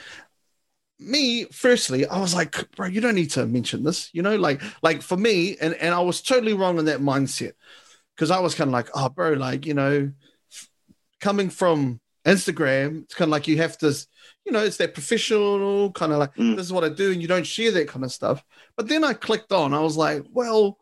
[1.00, 4.62] me firstly i was like bro you don't need to mention this you know like
[4.82, 7.54] like for me and and i was totally wrong in that mindset
[8.16, 10.12] because i was kind of like oh bro like you know
[11.20, 13.88] coming from instagram it's kind of like you have to
[14.46, 16.56] you know it's that professional kind of like Mm.
[16.58, 18.44] this is what i do and you don't share that kind of stuff
[18.76, 20.78] but then i clicked on i was like well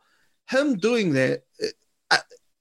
[0.50, 1.74] him doing that it,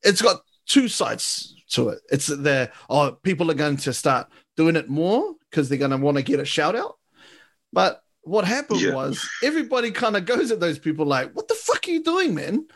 [0.02, 2.00] it's got two sides to it.
[2.10, 5.96] It's the oh, people are going to start doing it more because they're going to
[5.96, 6.98] want to get a shout out.
[7.72, 8.94] But what happened Yeah.
[8.94, 12.34] was everybody kind of goes at those people like, "What the fuck are you doing,
[12.34, 12.66] man?"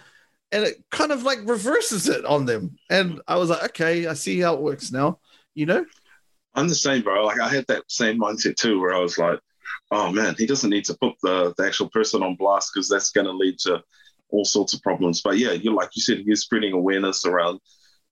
[0.51, 2.76] And it kind of like reverses it on them.
[2.88, 5.20] And I was like, "Okay, I see how it works now."
[5.55, 5.86] You know?
[6.55, 7.24] I'm the same, bro.
[7.24, 9.38] Like I had that same mindset too, where I was like,
[9.90, 13.11] "Oh man, he doesn't need to put the, the actual person on blast because that's
[13.11, 13.82] going to lead to
[14.30, 17.61] all sorts of problems." But yeah, you're like you said, you're spreading awareness around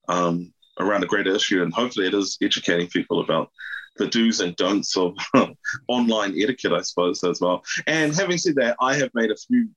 [0.07, 3.51] um, around a greater issue, and hopefully, it is educating people about
[3.97, 5.15] the do's and don'ts of
[5.87, 7.63] online etiquette, I suppose, as well.
[7.87, 9.69] And having said that, I have made a few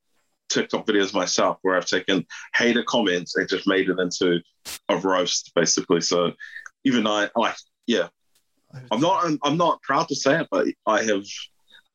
[0.51, 4.41] TikTok videos myself where I've taken hater comments and just made it into
[4.89, 6.01] a roast, basically.
[6.01, 6.33] So
[6.85, 8.09] even I like, yeah,
[8.91, 9.25] I'm not.
[9.25, 11.25] I'm, I'm not proud to say it, but I have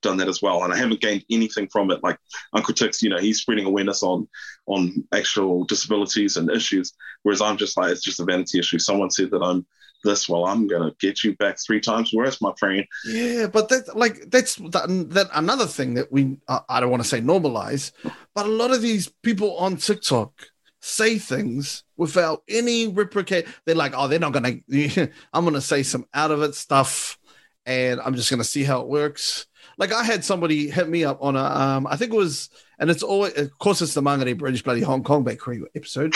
[0.02, 2.04] done that as well, and I haven't gained anything from it.
[2.04, 2.18] Like
[2.54, 4.28] Uncle Tix, you know, he's spreading awareness on
[4.68, 6.94] on actual disabilities and issues,
[7.24, 8.80] whereas I'm just like it's just a vanity issue.
[8.80, 9.66] Someone said that I'm
[10.06, 12.86] this, well, I'm gonna get you back three times worse, my friend.
[13.06, 17.10] Yeah, but that like that's that, that another thing that we I don't want to
[17.10, 17.92] say normalize,
[18.34, 20.32] but a lot of these people on TikTok
[20.80, 23.48] say things without any reciprocate.
[23.66, 24.58] They're like, oh, they're not gonna.
[25.34, 27.18] I'm gonna say some out of it stuff,
[27.66, 29.48] and I'm just gonna see how it works.
[29.78, 32.50] Like I had somebody hit me up on a, um, I think it was,
[32.80, 36.14] and it's always, of course, it's the Mangere British bloody Hong Kong bakery episode,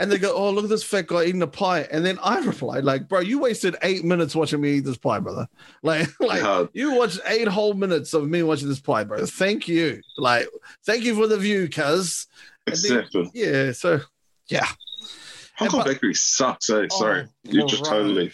[0.00, 2.38] and they go, oh, look at this fat guy eating a pie, and then I
[2.44, 5.46] replied, like, bro, you wasted eight minutes watching me eat this pie, brother.
[5.82, 9.24] Like, like you watched eight whole minutes of me watching this pie, bro.
[9.26, 10.00] Thank you.
[10.16, 10.48] Like,
[10.86, 12.26] thank you for the view, cuz.
[12.66, 13.30] Then- Exactly.
[13.34, 13.72] Yeah.
[13.72, 14.00] So,
[14.48, 14.66] yeah.
[15.56, 16.68] Hong Kong but- bakery sucks.
[16.70, 16.86] Eh?
[16.90, 17.90] Sorry, Oh, you just right.
[17.90, 18.32] totally,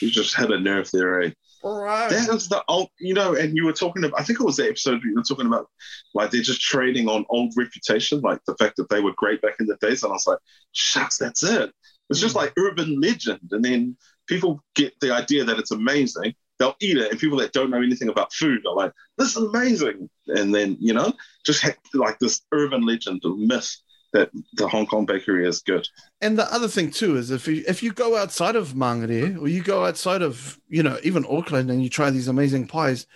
[0.00, 1.22] you just had a nerve there.
[1.22, 1.30] Eh?
[1.62, 2.08] Right.
[2.08, 4.56] That is the old, you know, and you were talking about, I think it was
[4.56, 5.68] the episode you were talking about,
[6.14, 9.56] like they're just trading on old reputation, like the fact that they were great back
[9.60, 10.02] in the days.
[10.02, 10.38] And I was like,
[10.72, 11.70] shucks, that's it.
[12.08, 12.38] It's just Mm.
[12.38, 13.40] like urban legend.
[13.50, 13.96] And then
[14.26, 16.34] people get the idea that it's amazing.
[16.58, 17.10] They'll eat it.
[17.10, 20.08] And people that don't know anything about food are like, this is amazing.
[20.28, 21.12] And then, you know,
[21.44, 23.76] just like this urban legend or myth
[24.12, 25.86] that the Hong Kong bakery is good.
[26.20, 29.48] And the other thing too is if you if you go outside of Mangere or
[29.48, 33.06] you go outside of you know even Auckland and you try these amazing pies,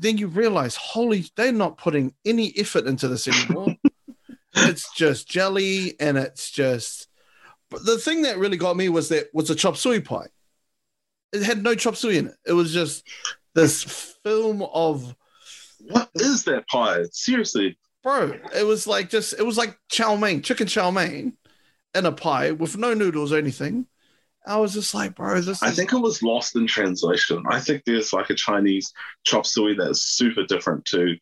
[0.00, 3.74] then you realize holy they're not putting any effort into this anymore.
[4.54, 7.08] it's just jelly and it's just.
[7.68, 10.28] But the thing that really got me was that was a chop suey pie.
[11.32, 12.36] It had no chop suey in it.
[12.46, 13.04] It was just
[13.54, 13.82] this
[14.22, 15.16] film of
[15.80, 17.04] What is that pie?
[17.10, 17.76] Seriously.
[18.06, 18.38] Bro.
[18.54, 21.36] It was like just it was like chow mein, chicken chow mein,
[21.92, 23.86] in a pie with no noodles or anything.
[24.46, 25.60] I was just like, bro, this.
[25.60, 27.42] I is- think it was lost in translation.
[27.50, 28.92] I think there's like a Chinese
[29.24, 31.16] chop suey that's super different to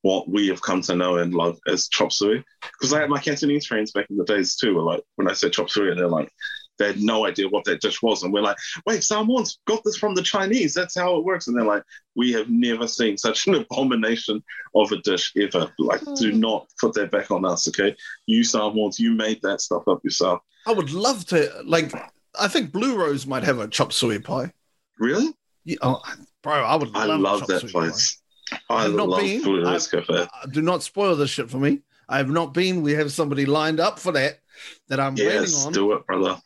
[0.00, 2.42] what we have come to know and love as chop suey.
[2.62, 5.34] Because I had my Cantonese friends back in the days too, were like when I
[5.34, 6.32] said chop suey, they're like,
[6.80, 8.24] they had no idea what that dish was.
[8.24, 8.56] And we're like,
[8.86, 10.74] wait, someone's got this from the Chinese.
[10.74, 11.46] That's how it works.
[11.46, 11.84] And they're like,
[12.16, 14.42] we have never seen such an abomination
[14.74, 15.72] of a dish ever.
[15.78, 16.40] Like, do Hmm.
[16.40, 17.94] not put that back on us, okay?
[18.26, 20.40] You Samoans, you made that stuff up yourself.
[20.66, 21.92] I would love to like.
[22.38, 24.52] I think Blue Rose might have a chop suey pie.
[24.98, 25.32] Really?
[25.64, 26.02] Yeah, oh,
[26.42, 26.90] bro, I would.
[26.96, 28.20] I love, love Chop that Suey place.
[28.68, 29.42] I I've not love been.
[29.42, 30.06] Florida's Cafe.
[30.06, 30.28] Pie.
[30.42, 31.80] Uh, Do not spoil this shit for me.
[32.08, 32.82] I have not been.
[32.82, 34.40] We have somebody lined up for that
[34.88, 35.72] that I'm Yes, waiting on.
[35.72, 36.38] do it, brother.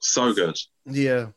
[0.00, 0.56] So good.
[0.86, 1.28] Yeah.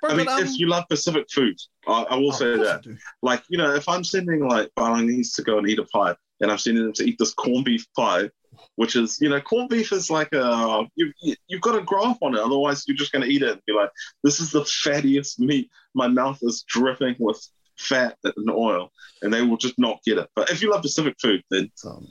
[0.00, 1.56] Bro, I mean, but, um, if you love Pacific food,
[1.86, 2.98] I, I will oh, say of course I that.
[3.22, 6.50] Like, you know, if I'm sending like Balinese to go and eat a pie, and
[6.50, 8.30] I'm sending them to eat this corned beef pie,
[8.76, 12.04] which is, you know, corned beef is like a you, you you've got to grow
[12.04, 13.90] up on it, otherwise you're just going to eat it and be like,
[14.22, 15.70] this is the fattiest meat.
[15.94, 17.42] My mouth is dripping with
[17.78, 18.90] fat and oil,
[19.22, 20.28] and they will just not get it.
[20.34, 22.02] But if you love Pacific food, then So,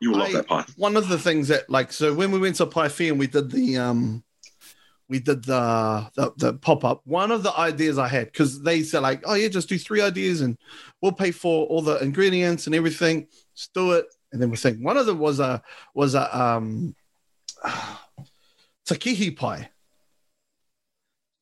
[0.00, 0.64] you will love that pie.
[0.76, 3.50] one of the things that like so when we went to Pi and we did
[3.50, 4.22] the um
[5.08, 7.00] we did the the, the pop up.
[7.04, 10.00] One of the ideas I had because they said like, oh yeah, just do three
[10.02, 10.58] ideas and
[11.00, 13.26] we'll pay for all the ingredients and everything.
[13.56, 14.06] Just do it.
[14.32, 15.62] And then we think one of them was a
[15.94, 16.94] was a um
[18.86, 19.70] takihi pie.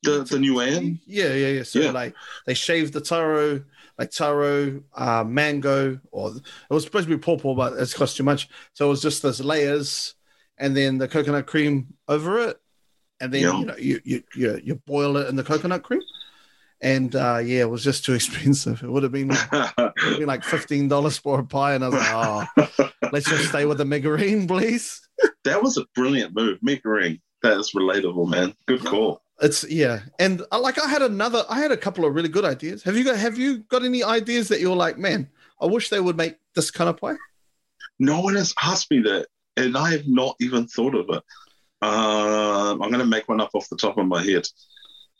[0.02, 1.62] The the new Yeah, yeah, yeah.
[1.64, 1.90] So Yeah.
[1.90, 2.14] like
[2.46, 3.64] they shaved the taro,
[3.98, 6.42] like taro, uh, mango, or it
[6.74, 8.48] was supposed to be pawpaw, but it's cost too much.
[8.74, 10.14] So it was just those layers,
[10.58, 12.58] and then the coconut cream over it,
[13.20, 13.58] and then Yeah.
[13.58, 16.02] you know you, you you you boil it in the coconut cream,
[16.80, 18.82] and uh, yeah, it was just too expensive.
[18.82, 19.28] It would have been,
[19.78, 23.48] would been like fifteen dollars for a pie, and I was like, oh, let's just
[23.48, 25.00] stay with the megarine, please.
[25.44, 26.58] that was a brilliant move.
[26.84, 27.20] Ring.
[27.42, 28.54] That is relatable, man.
[28.66, 29.22] Good call.
[29.40, 32.44] It's yeah, and uh, like I had another, I had a couple of really good
[32.44, 32.82] ideas.
[32.84, 35.28] Have you got Have you got any ideas that you're like, man,
[35.60, 37.16] I wish they would make this kind of pie?
[37.98, 39.26] No one has asked me that,
[39.56, 41.22] and I have not even thought of it.
[41.82, 44.48] Um, I'm going to make one up off the top of my head.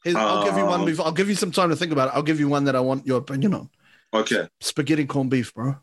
[0.02, 0.80] Here's, I'll give you one.
[0.80, 2.14] Um, Before, I'll give you some time to think about it.
[2.14, 3.70] I'll give you one that I want your opinion on.
[4.14, 4.48] Okay.
[4.60, 5.76] Spaghetti corned beef, bro.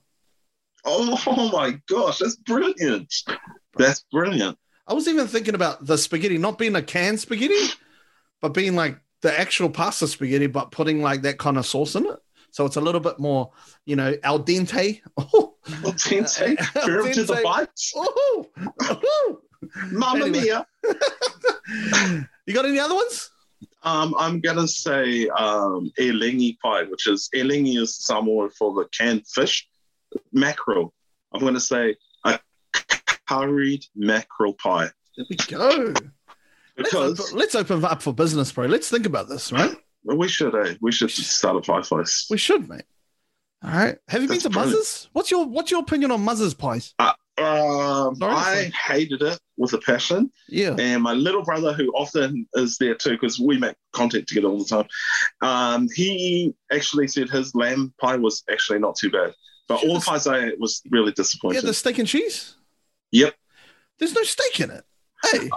[0.86, 3.14] Oh my gosh, that's brilliant.
[3.78, 4.58] That's brilliant.
[4.88, 7.74] I was even thinking about the spaghetti not being a canned spaghetti,
[8.44, 12.06] but being like the actual pasta spaghetti, but putting like that kind of sauce in
[12.06, 12.20] it.
[12.52, 13.52] So it's a little bit more,
[13.86, 15.00] you know, al dente.
[15.18, 17.94] Oh, Tensei, Uh, firm to the bites.
[17.96, 18.46] oh,
[18.82, 19.40] oh.
[19.92, 20.42] Mamma Anyway.
[20.42, 20.68] mia.
[22.46, 23.30] You got any other ones?
[23.84, 29.26] Um, I'm gonna say um, elegi pie, which is elegi is Samoa for the canned
[29.26, 29.66] fish,
[30.34, 30.94] mackerel.
[31.34, 32.38] I'm gonna say a
[33.30, 35.94] curried mackerel pie There we go.
[36.78, 38.66] Let's open, let's open up for business, bro.
[38.66, 39.76] Let's think about this, right?
[40.04, 40.76] Well, we should, eh?
[40.82, 42.28] We should start a pie place.
[42.30, 42.84] We should, mate.
[43.64, 43.98] All right.
[44.10, 44.78] Have you That's been to brilliant.
[44.80, 45.10] Muzz's?
[45.14, 46.94] What's your What's your opinion on Muzz's pies?
[47.00, 50.76] Um, I hated it with a passion, Yeah.
[50.78, 54.60] and my little brother, who often is there too, because we make content together all
[54.60, 54.88] the time,
[55.42, 59.34] um, he actually said his lamb pie was actually not too bad.
[59.68, 61.64] But all the pies I ate was really disappointed.
[61.64, 62.56] Yeah, the steak and cheese.
[63.12, 63.34] Yep.
[63.98, 64.84] There's no steak in it.
[65.32, 65.50] Hey.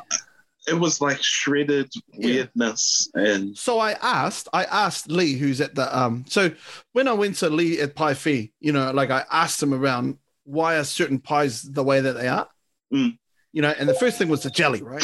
[0.66, 2.26] It was like shredded Yeah.
[2.26, 6.24] weirdness and So I asked, I asked Lee, who's at the um.
[6.28, 6.50] So
[6.92, 10.18] when I went to Lee at Pie Fee, you know, like I asked him around
[10.44, 12.48] why are certain pies the way that they are,
[12.92, 13.18] Mm.
[13.52, 15.02] you know, and the first thing was the jelly, right?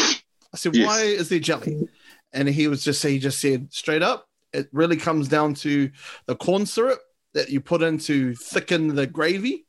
[0.53, 0.87] I said, Yes.
[0.87, 1.89] why is there jelly?
[2.33, 5.91] And he was just he just said straight up, it really comes down to
[6.27, 7.01] the corn syrup
[7.35, 9.65] that you put in to thicken the gravy.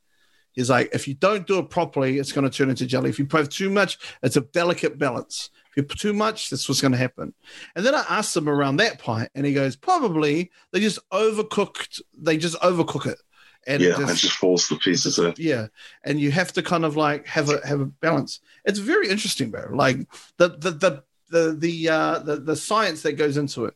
[0.51, 3.09] He's like, if you don't do it properly, it's going to turn into jelly.
[3.09, 5.49] If you put too much, it's a delicate balance.
[5.75, 7.33] You put too much, that's what's going to happen.
[7.75, 12.01] And then I asked him around that pie, and he goes, probably they just overcooked.
[12.17, 13.19] They just overcook it,
[13.65, 15.19] and yeah, it it just falls to pieces.
[15.19, 15.33] eh?
[15.37, 15.67] yeah,
[16.03, 18.39] and you have to kind of like have a have a balance.
[18.65, 19.69] It's very interesting, bro.
[19.71, 19.97] Like
[20.37, 23.73] the the the the the uh, the, the science that goes into it.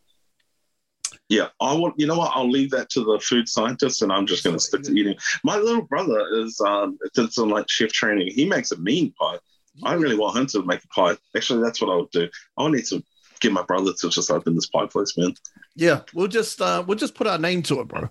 [1.29, 1.95] Yeah, I want.
[1.97, 2.31] You know what?
[2.33, 5.15] I'll leave that to the food scientists, and I'm just going to stick to eating.
[5.43, 8.31] My little brother is um, did some like chef training.
[8.31, 9.37] He makes a mean pie.
[9.83, 11.17] I really want him to make a pie.
[11.35, 12.29] Actually, that's what I would do.
[12.57, 13.03] I need to
[13.39, 15.33] get my brother to just open this pie place, man.
[15.75, 18.09] Yeah, we'll just uh, we'll just put our name to it, bro,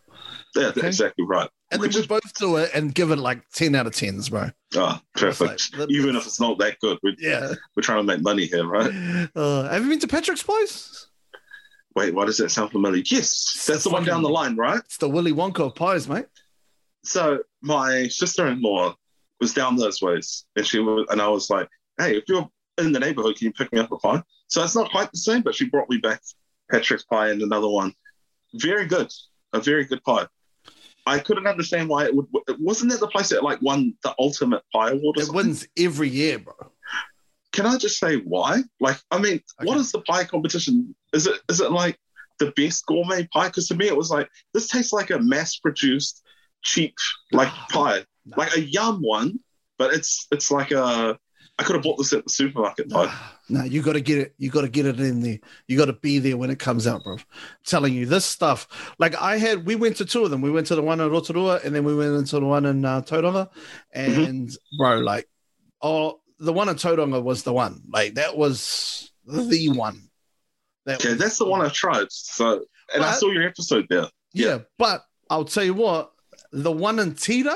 [0.54, 0.86] Yeah, Okay.
[0.86, 1.50] exactly right.
[1.72, 4.28] and We then we both do it and give it like ten out of tens,
[4.28, 4.50] bro.
[4.76, 5.76] Ah, perfect.
[5.76, 7.54] Like Even if it's not that good, we're, Yeah.
[7.74, 9.28] we're trying to make money here, right?
[9.34, 11.08] Uh, have you been to Patrick's place?
[11.96, 13.02] Wait, why does that sound familiar?
[13.06, 14.78] Yes, that's the one down the line, right?
[14.84, 16.26] It's the Willy Wonka of pies, mate.
[17.04, 18.94] so my sister-in-law
[19.40, 20.44] was down those ways.
[20.56, 21.68] And she was and i was like
[21.98, 24.22] hey if you're in the neighborhood can you pick me up a pie?
[24.48, 26.20] So it's not quite the same but she brought me back
[26.70, 27.92] patrick's pie and another one.
[28.54, 29.10] Very good.
[29.52, 30.26] A very good pie.
[31.06, 32.26] I couldn't understand why it would
[32.58, 36.08] wasn't that the place that like won the ultimate pie award or It wins every
[36.08, 36.54] year, bro.
[37.52, 38.62] can i just say why?
[38.80, 39.80] Like i mean what Okay.
[39.80, 40.94] is the pie competition?
[41.12, 41.96] Is it is it like
[42.38, 43.48] the best gourmet pie?
[43.48, 46.22] Because to me it was like this tastes like a mass-produced
[46.62, 46.94] cheap
[47.32, 48.04] like pie
[48.36, 49.38] Like a yum one,
[49.78, 51.18] but it's it's like a
[51.58, 52.92] I could have bought this at the supermarket.
[53.48, 54.34] No, you got to get it.
[54.38, 55.38] You got to get it in there.
[55.68, 57.12] You got to be there when it comes out, bro.
[57.12, 57.20] I'm
[57.64, 58.66] telling you, this stuff.
[58.98, 60.40] Like I had, we went to two of them.
[60.40, 62.84] We went to the one in Rotorua, and then we went into the one in
[62.84, 63.48] uh, Tauranga.
[63.92, 65.28] And bro, like,
[65.80, 67.82] oh, the one in Tauranga was the one.
[67.88, 70.08] Like that was the one.
[70.86, 72.10] That Okay, was- that's the one I tried.
[72.10, 74.06] So, and I saw your episode there.
[74.32, 76.10] Yeah, but I'll tell you what,
[76.50, 77.54] the one in Tito,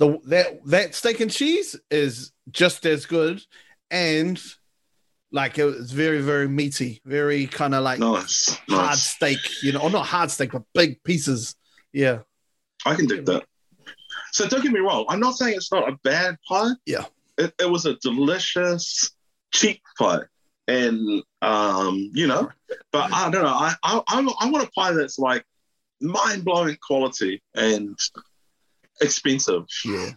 [0.00, 3.40] the that that steak and cheese is just as good,
[3.90, 4.42] and
[5.30, 9.02] like it was very very meaty, very kind of like Nice, hard nice.
[9.02, 11.54] steak, you know, or not hard steak, but big pieces.
[11.92, 12.20] Yeah,
[12.84, 13.44] I can dig that.
[14.32, 15.04] So don't get me wrong.
[15.08, 16.70] I'm not saying it's not a bad pie.
[16.86, 17.04] Yeah.
[17.36, 19.10] It, it was a delicious,
[19.52, 20.20] cheap pie.
[20.68, 22.48] And, um, you know,
[22.92, 23.48] but I don't know.
[23.48, 25.44] I, I, I, I want a pie that's like
[26.00, 27.98] mind blowing quality and
[29.00, 29.64] expensive.
[29.84, 30.10] yeah.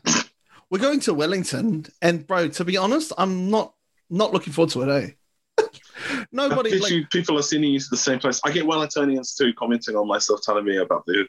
[0.70, 3.74] We're going to Wellington, and bro, to be honest, I'm not
[4.10, 5.16] not looking forward to it.
[5.60, 5.64] Eh?
[6.32, 8.42] Nobody like you people are sending you to the same place.
[8.44, 11.26] I get Wellingtonians too commenting on myself, telling me about their,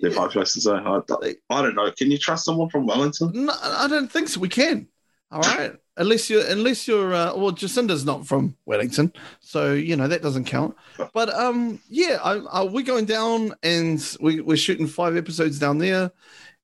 [0.00, 0.26] their Yeah.
[0.28, 0.66] places.
[0.66, 1.00] I, I,
[1.50, 1.90] I don't know.
[1.92, 3.30] Can you trust someone from Wellington?
[3.34, 4.40] No, I don't think so.
[4.40, 4.88] We can.
[5.30, 5.72] All right.
[5.96, 10.44] Unless you're, unless you're, uh, well, Jacinda's not from Wellington, so you know that doesn't
[10.44, 10.76] count.
[11.12, 15.78] But um, yeah, I, I, we're going down, and we, we're shooting five episodes down
[15.78, 16.12] there,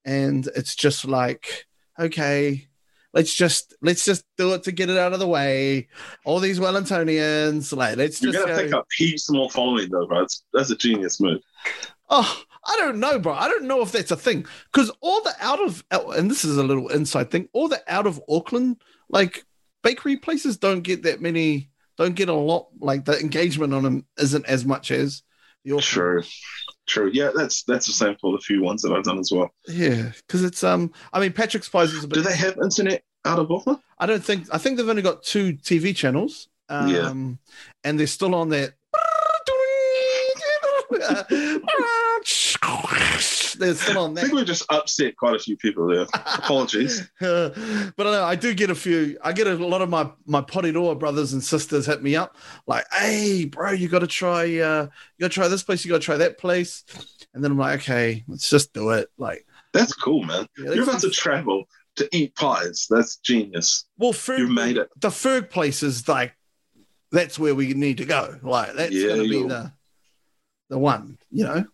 [0.05, 1.67] and it's just like,
[1.99, 2.69] okay,
[3.13, 5.89] let's just let's just do it to get it out of the way.
[6.25, 10.07] All these Wellingtonians, like, let's You're just to go- pick up heaps more following, though,
[10.07, 10.23] bro.
[10.23, 11.41] It's, that's a genius move.
[12.11, 13.33] Oh, I don't know, bro.
[13.33, 16.59] I don't know if that's a thing because all the out of and this is
[16.59, 17.49] a little inside thing.
[17.53, 19.45] All the out of Auckland like
[19.83, 21.71] bakery places don't get that many.
[21.97, 25.23] Don't get a lot like the engagement on them isn't as much as
[25.65, 25.85] the Auckland.
[25.85, 26.23] True.
[26.87, 27.11] True.
[27.13, 29.51] Yeah, that's that's the same for the few ones that I've done as well.
[29.67, 30.93] Yeah, because it's um.
[31.13, 32.15] I mean, Patrick's Pies is a bit.
[32.17, 33.79] Do they have internet out of Auckland?
[33.99, 34.47] I don't think.
[34.53, 36.49] I think they've only got two TV channels.
[36.69, 37.13] Um, Yeah.
[37.85, 38.75] and they're still on that.
[43.73, 46.07] they're on I think we just upset quite a few people there.
[46.15, 47.09] Apologies.
[47.21, 47.51] Uh,
[47.97, 49.17] but I, know, I do get a few.
[49.23, 52.37] I get a lot of my my Porirua brothers and sisters hit me up
[52.67, 54.43] like, "Hey, bro, you got to try.
[54.43, 54.83] Uh,
[55.17, 55.85] you got to try this place.
[55.85, 56.85] You got to try that place."
[57.33, 60.47] And then I'm like, "Okay, let's just do it." Like, That's cool, man.
[60.59, 61.65] yeah, You're about to travel
[61.97, 62.87] to eat pies.
[62.91, 63.87] That's genius.
[63.97, 64.89] well, Ferg, You've made it.
[65.01, 66.35] The Ferg place is like,
[67.13, 68.39] that's where we need to go.
[68.43, 69.73] Like, that's Yeah, gonna be the
[70.69, 71.19] the one.
[71.31, 71.65] You know.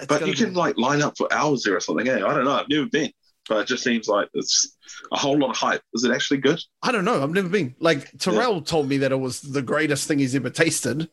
[0.00, 2.06] It's But you can be- like line up for hours there or something.
[2.06, 2.52] Hey, I don't know.
[2.52, 3.12] I've never been,
[3.48, 4.76] but it just seems like it's
[5.12, 5.82] a whole lot of hype.
[5.94, 6.60] Is it actually good?
[6.82, 7.22] I don't know.
[7.22, 7.74] I've never been.
[7.78, 11.08] Like Terrell told me that it was the greatest thing he's ever tasted,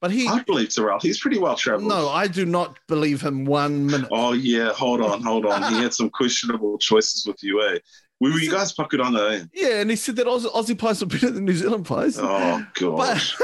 [0.00, 0.28] but he.
[0.28, 0.98] I believe Terrell.
[1.00, 1.88] He's pretty well traveled.
[1.88, 4.08] No, I do not believe him one minute.
[4.12, 5.72] Oh yeah, hold on, hold on.
[5.72, 7.78] He had some questionable choices with you, eh?
[8.18, 9.44] We were you guys Pakuranga, eh?
[9.52, 12.18] Yeah, and he said that Aussie, Aussie pies are better than New Zealand pies.
[12.18, 13.34] Oh but.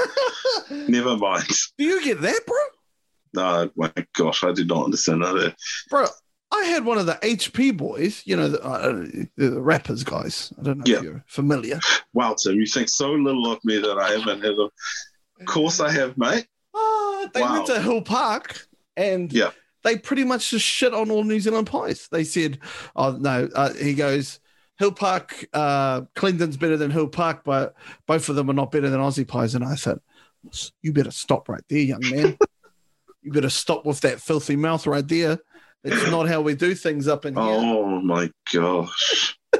[0.70, 1.46] Never mind.
[1.76, 2.56] do you get that, bro?
[3.34, 5.54] No, my gosh, I did not understand that.
[5.88, 6.06] Bro,
[6.50, 10.52] I had one of the HP boys, you know, the, uh, the rappers guys.
[10.58, 10.96] I don't know Yeah.
[10.98, 11.80] if you're familiar.
[12.12, 14.68] Wow, Tim, you think so little of me that I haven't had a
[15.40, 16.46] of course I have, mate.
[16.74, 17.52] Uh, they Wow.
[17.54, 18.66] went to Hill Park
[18.96, 19.50] and Yeah.
[19.82, 22.06] they pretty much just shit on all New Zealand pies.
[22.12, 22.58] They said,
[22.94, 24.38] oh, no, uh, he goes,
[24.78, 27.74] Hill Park, uh, Clinton's better than Hill Park, but
[28.06, 29.54] both of them are not better than Aussie pies.
[29.54, 29.98] And I said,
[30.82, 32.36] you better stop right there, young man.
[33.22, 35.38] you better stop with that filthy mouth right there.
[35.84, 37.42] It's not how we do things up in here.
[37.44, 39.36] Oh my gosh.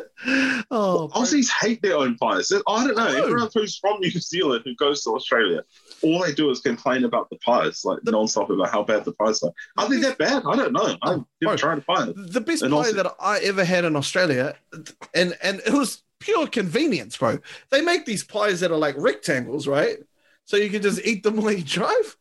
[0.70, 1.20] Oh, bro.
[1.20, 2.52] Aussies hate their own pies.
[2.52, 3.10] I don't know.
[3.12, 3.24] No.
[3.24, 5.64] Everyone who's from New Zealand who goes to Australia,
[6.00, 9.12] all they do is complain about the pies, like The- non-stop about how bad the
[9.14, 9.50] pies are.
[9.78, 10.44] Are they that bad?
[10.46, 10.96] I don't know.
[11.02, 11.56] I've Oh, never bro.
[11.56, 12.12] tried a pie.
[12.14, 14.54] the best pie also- that I ever had in Australia,
[15.12, 17.40] and and it was pure convenience, bro.
[17.70, 19.98] They make these pies that are like rectangles, right?
[20.44, 22.16] So you can just eat them while you drive.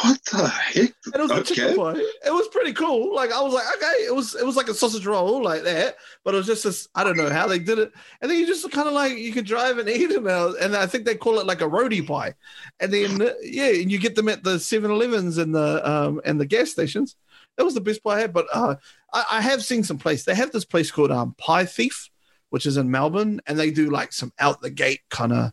[0.00, 0.76] What the heck?
[0.76, 1.76] And it was a chicken Okay.
[1.76, 2.04] pie.
[2.26, 3.14] It was pretty cool.
[3.14, 5.96] Like I was like, okay, it was it was like a sausage roll like that,
[6.24, 6.88] but it was just this.
[6.96, 7.92] I don't know how they did it.
[8.20, 10.74] And then you just kind of like you could drive and eat them, out, and
[10.76, 12.34] I think they call it like a roadie pie.
[12.80, 16.46] And then yeah, and you get them at the 7-Elevens and the um and the
[16.46, 17.14] gas stations.
[17.56, 18.32] That was the best pie I had.
[18.32, 18.74] But uh,
[19.12, 20.24] I, I have seen some place.
[20.24, 22.10] They have this place called um Pie Thief,
[22.50, 25.52] which is in Melbourne, and they do like some out the gate kind of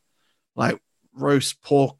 [0.55, 0.81] like
[1.13, 1.99] roast pork.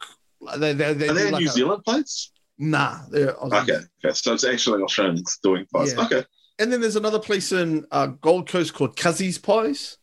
[0.58, 2.31] They, they, they Are they a like New a- Zealand plates?
[2.62, 3.00] Nah.
[3.12, 3.80] Okay.
[4.06, 4.14] Okay.
[4.14, 5.96] So it's actually Australians doing pies.
[5.96, 6.06] Yeah.
[6.06, 6.24] Okay.
[6.60, 9.98] And then there's another place in uh, Gold Coast called Cuzzy's Pies,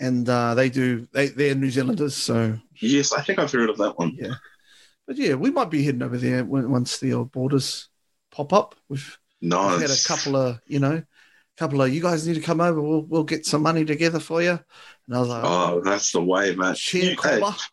[0.00, 2.16] and uh, they do they they're New Zealanders.
[2.16, 4.16] So, Yes, I think I've heard of that one.
[4.18, 4.32] Yeah.
[5.06, 7.90] But yeah, we might be heading over there when, once the old borders
[8.30, 8.76] pop up.
[8.88, 9.72] We've, Nice.
[9.72, 11.02] we've had a couple of you know
[11.56, 12.80] couple of you guys need to come over.
[12.80, 14.50] We'll we'll get some money together for you.
[15.06, 16.74] And I was like, Oh, that's the way, man.
[16.76, 17.14] Hey,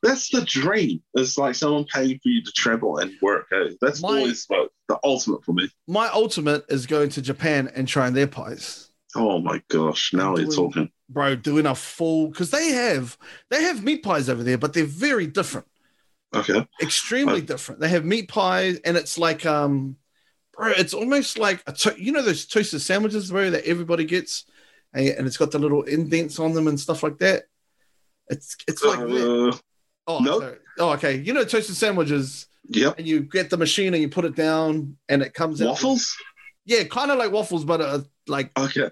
[0.04, 1.02] that's the dream.
[1.16, 3.48] It's like someone paying for you to travel and work.
[3.52, 5.70] Hey, that's My- always like, the ultimate for me.
[5.88, 8.90] my ultimate is going to Japan and trying their pies.
[9.16, 10.14] Oh my gosh!
[10.14, 10.90] Now you're talking.
[11.10, 13.18] Bro, doing a full because they have
[13.50, 15.68] they have meat pies over there, but they're very different.
[16.34, 16.66] Okay.
[16.82, 17.82] extremely Uh, different.
[17.82, 19.98] They have meat pies, and it's like um,
[20.62, 24.46] bro, it's almost like a to- you know those toasted sandwiches, bro, that everybody gets,
[24.94, 27.44] and, and it's got the little indents on them and stuff like that.
[28.30, 29.50] It's it's like that.
[29.54, 29.58] Uh,
[30.08, 30.60] oh nope.
[30.80, 32.98] oh okay, you know toasted sandwiches, yep.
[32.98, 35.70] and you get the machine and you put it down, and it comes out.
[35.70, 36.16] Waffles.
[36.66, 38.92] Yeah, kind of like waffles, but uh, like Okay.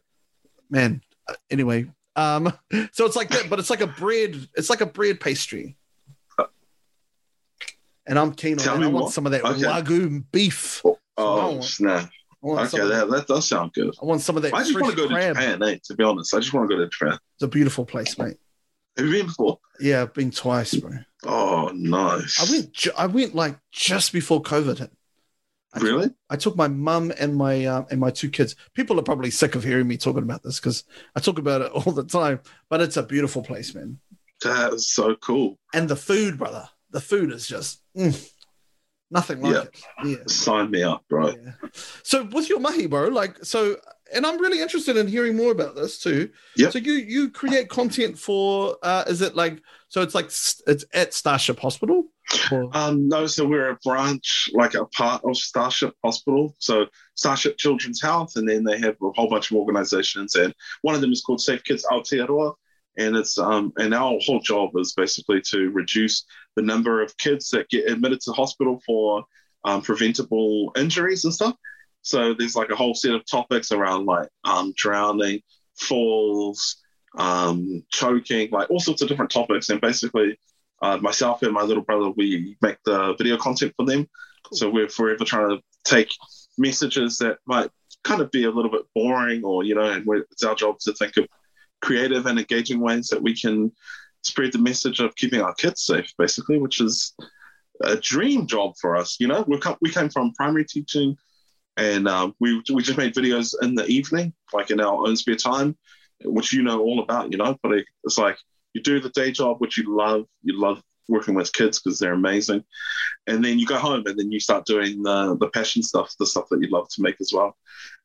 [0.70, 1.02] man.
[1.28, 2.52] uh, Anyway, um,
[2.92, 4.36] so it's like that, but it's like a bread.
[4.56, 5.76] It's like a bread pastry.
[8.08, 8.84] And I'm keen on Tell that.
[8.84, 9.12] I want more.
[9.12, 9.62] some of that Okay.
[9.62, 10.82] wagyu beef.
[10.84, 12.10] Oh, I want- snap.
[12.42, 13.94] I want, some Okay, that, that, does sound good.
[14.02, 14.54] I want some of that.
[14.54, 15.36] I just want to go to crab.
[15.36, 15.78] Japan, eh?
[15.84, 17.20] To be honest, I just want to go to Japan.
[17.36, 18.38] It's a beautiful place, mate.
[18.98, 19.60] Have you been before?
[19.82, 21.00] Yeah, I've been twice, bro.
[21.26, 22.40] Oh, nice.
[22.40, 22.88] I went.
[22.98, 24.92] I went like just before COVID hit.
[25.74, 26.10] I took- Really?
[26.30, 28.56] I took my mum and my uh, and my two kids.
[28.74, 30.86] People are probably sick of hearing me talking about this because
[31.18, 32.40] I talk about it all the time.
[32.70, 34.00] But it's a beautiful place, man.
[34.44, 35.60] That is so cool.
[35.74, 36.70] And the food, brother.
[36.92, 38.32] The food is just mm,
[39.12, 39.62] nothing like Yeah.
[39.62, 39.84] it.
[40.06, 40.16] Yeah.
[40.28, 41.30] Sign me up, bro.
[41.30, 41.52] Yeah.
[42.04, 43.78] So with your mahi, bro, like so,
[44.14, 46.30] and I'm really interested in hearing more about this too.
[46.56, 46.70] Yeah.
[46.70, 51.14] So you you create content for uh is it like so it's like it's at
[51.14, 52.06] Starship Hospital?
[52.52, 56.56] Or, Um, no, so we're a branch, like a part of Starship Hospital.
[56.60, 56.86] So
[57.16, 60.54] Starship Children's Health, and then they have a whole bunch of organizations, and
[60.84, 62.54] one of them is called Safe Kids Aotearoa.
[62.98, 66.26] And it's um, and our whole job is basically to reduce
[66.60, 69.24] the number of kids that get admitted to hospital for
[69.64, 71.56] um, preventable injuries and stuff.
[72.02, 75.40] So there's like a whole set of topics around like um, drowning,
[75.80, 76.76] falls,
[77.18, 79.70] um, choking, like all sorts of different topics.
[79.70, 80.38] And basically,
[80.82, 84.10] uh, myself and my little brother, we make the video content for them.
[84.44, 84.58] Cool.
[84.58, 86.12] So we're forever trying to take
[86.58, 87.70] messages that might
[88.04, 90.80] kind of be a little bit boring, or you know, and we're, it's our job
[90.80, 91.26] to think of
[91.82, 93.72] creative and engaging ways that we can
[94.24, 97.14] spread the message of keeping our kids safe, basically, which is
[97.82, 99.18] a dream job for us.
[99.20, 101.18] You know, we we came from primary teaching,
[101.78, 105.36] and um, we we just made videos in the evening, like in our own spare
[105.36, 105.78] time,
[106.24, 107.32] which you know all about.
[107.32, 108.38] You know, but it, it's like
[108.74, 112.14] you do the day job which you love you love working with kids because they're
[112.14, 112.64] amazing
[113.28, 116.26] and then you go home and then you start doing the, the passion stuff the
[116.26, 117.58] stuff that you love to make as well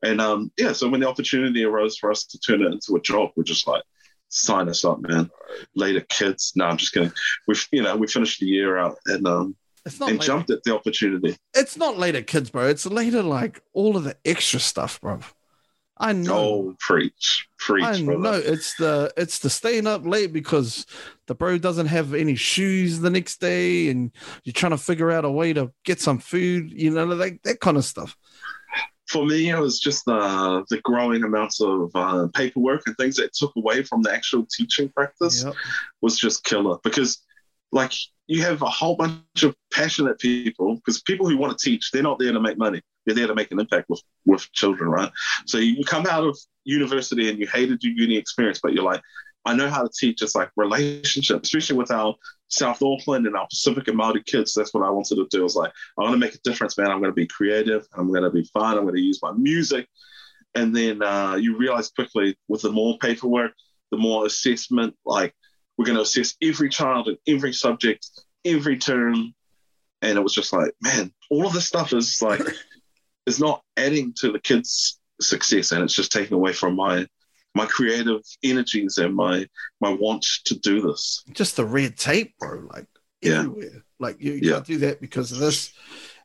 [0.03, 3.01] and um, yeah so when the opportunity arose for us to turn it into a
[3.01, 3.83] job we're just like
[4.35, 5.31] sign us up man
[5.75, 7.13] later kids no i'm just kidding
[7.47, 9.55] we've you know we finished the year out and um
[9.87, 12.67] it's not and later, jumped at the opportunity it's not later kids, bro.
[12.69, 15.21] It's later like all of the extra stuff, bro.
[15.97, 16.35] I know.
[16.35, 18.21] oh preach preach I brother.
[18.21, 20.87] know it's the it's the staying up late because
[21.29, 24.11] the bro doesn't have any shoes the next day, and
[24.43, 27.61] you're trying to figure out a way to get some food, you know, like that
[27.61, 28.17] kind of stuff.
[29.15, 33.33] For me, it was just uh, the growing amounts of uh, paperwork and things that
[33.33, 35.55] took away from the actual teaching practice Yep.
[36.03, 37.23] was just killer because,
[37.71, 37.93] like,
[38.27, 42.03] you have a whole bunch of passionate people because people who want to teach, they're
[42.11, 42.81] not there to make money.
[43.07, 45.13] They're there to make an impact with, with children, right?
[45.47, 49.03] So you come out of university and you hated your uni experience, but you're like,
[49.45, 50.23] I know how to teach.
[50.23, 52.15] It's like relationships, especially with our
[52.55, 54.55] South Auckland and our Pacific and Maori kids.
[54.55, 55.41] That's what I wanted to do.
[55.41, 56.91] I was like, I want to make a difference, man.
[56.91, 57.87] I'm going to be creative.
[57.95, 58.79] I'm going to be fun.
[58.79, 59.87] I'm going to use my music.
[60.55, 63.53] And then uh, you realize quickly with the more paperwork,
[63.91, 65.35] the more assessment, like
[65.77, 68.09] we're going to assess every child in every subject,
[68.45, 69.35] every term.
[70.03, 72.41] And it was just like, man, all of this stuff is like,
[73.27, 75.73] is not adding to the kids' success.
[75.73, 77.07] And it's just taking away from my,
[77.55, 79.47] my creative energies and my,
[79.81, 81.23] my want to do this.
[81.33, 82.67] Just the red tape, bro.
[82.73, 82.87] Like
[83.23, 83.41] Yeah.
[83.41, 83.85] everywhere.
[84.01, 84.53] Like you, you Yeah.
[84.55, 85.73] can't do that because of this.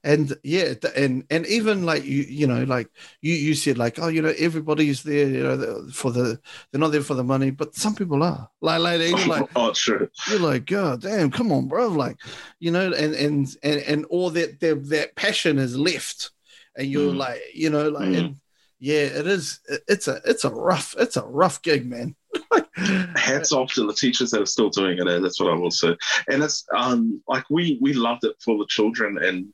[0.03, 2.87] And yeah, and and even like you, you know, like
[3.21, 6.39] you, you said, like, oh, you know, everybody's there, you know, for the,
[6.71, 8.49] they're not there for the money, but some people are.
[8.61, 10.07] Like, like, you're like, oh, true.
[10.29, 11.89] you're like, God damn, come on, bro.
[11.89, 12.15] Like,
[12.59, 16.31] you know, and and and and all that that that passion is left,
[16.77, 17.17] and you're Mm.
[17.17, 18.17] like, you know, like, Mm.
[18.17, 18.35] and
[18.79, 19.59] yeah, it is.
[19.87, 22.15] It's a it's a rough it's a rough gig, man.
[23.15, 25.07] hats off to the teachers that are still doing it.
[25.07, 25.95] eh, That's what I will say.
[26.29, 29.47] And it's um like we we loved it for the children, and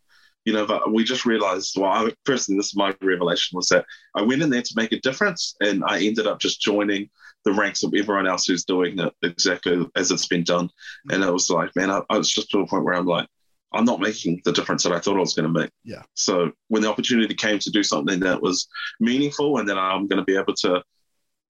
[0.45, 1.75] you know, but we just realized.
[1.77, 4.91] Well, I personally, this is my revelation was that I went in there to make
[4.91, 7.09] a difference, and I ended up just joining
[7.45, 10.69] the ranks of everyone else who's doing it exactly as it's been done.
[11.11, 13.27] And it was like, man, I, I was just to a point where I'm like.
[13.75, 15.71] I'm not making the difference that I thought I was going to make.
[15.83, 16.03] Yeah.
[16.13, 18.67] So when the opportunity came to do something that was
[18.99, 20.83] meaningful and that I'm going to be able to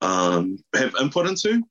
[0.01, 1.63] um, have input into,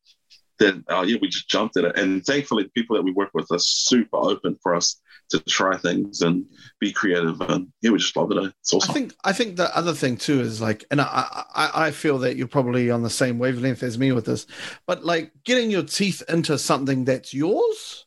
[0.58, 1.98] then uh, yeah, we just jumped at it.
[1.98, 5.00] And thankfully, the people that we work with are super open for us
[5.30, 6.44] to try things and
[6.78, 7.40] be creative.
[7.40, 8.52] And yeah, we just love it.
[8.60, 8.90] It's awesome.
[8.90, 12.18] I think I think the other thing too is like, and I, I I feel
[12.18, 14.46] that you're probably on the same wavelength as me with this,
[14.86, 18.06] but like getting your teeth into something that's yours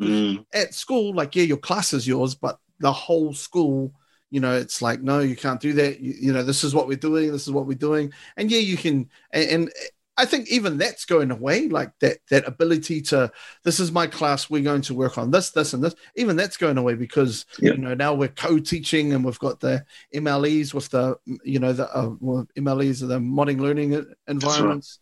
[0.00, 3.92] Mm, at school, like yeah, your class is yours, but the whole school.
[4.30, 6.00] You know, it's like no, you can't do that.
[6.00, 7.30] You, you know, this is what we're doing.
[7.30, 9.10] This is what we're doing, and yeah, you can.
[9.30, 9.72] And, and
[10.16, 13.30] I think even that's going away, like that that ability to
[13.64, 15.94] this is my class, we're going to work on this, this, and this.
[16.16, 17.72] Even that's going away because Yeah.
[17.72, 19.84] you know now we're co-teaching and we've got the
[20.14, 24.98] MLEs with the you know the uh, well, MLEs are the modern learning environments,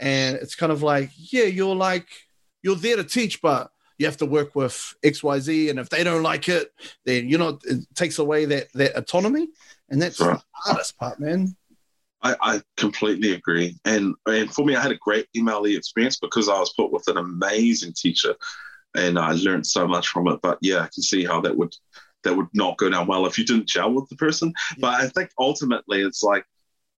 [0.00, 2.08] and it's kind of like yeah, you're like
[2.62, 5.88] you're there to teach, but you have to work with X Y Z, and if
[5.88, 6.72] they don't like it,
[7.04, 7.60] then you're not.
[7.64, 9.48] It takes away that that autonomy,
[9.88, 10.36] and that's Right.
[10.38, 11.56] the hardest part, man.
[12.22, 13.76] I, I completely agree.
[13.84, 17.06] And and for me, I had a great MLE experience because I was put with
[17.08, 18.34] an amazing teacher,
[18.96, 20.40] and I learned so much from it.
[20.42, 21.74] But yeah, I can see how that would
[22.24, 24.52] that would not go down well if you didn't gel with the person.
[24.78, 26.44] But I think ultimately, it's like,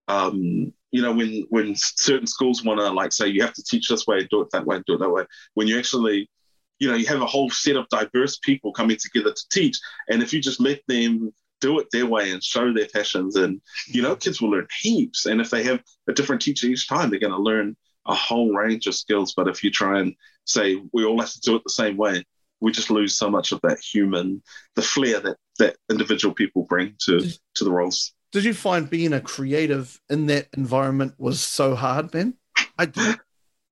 [0.09, 3.89] um, you know, when when certain schools want to like say you have to teach
[3.89, 5.25] this way, do it that way, do it that way.
[5.55, 6.31] When you actually
[6.79, 9.79] you know, you have a whole set of diverse people coming together to teach.
[10.09, 13.61] And if you just let them do it their way and show their passions, and,
[13.87, 15.27] you know, kids will learn heaps.
[15.27, 18.55] And if they have a different teacher each time, they're going to learn a whole
[18.55, 19.35] range of skills.
[19.35, 20.15] But if you try and
[20.45, 22.25] say we all have to do it the same way,
[22.61, 24.43] we just lose so much of that human,
[24.77, 27.21] the flair that that individual people bring to
[27.55, 28.13] to the roles.
[28.33, 32.35] Did you find being a creative in that environment was so hard, man?
[32.79, 33.17] I did.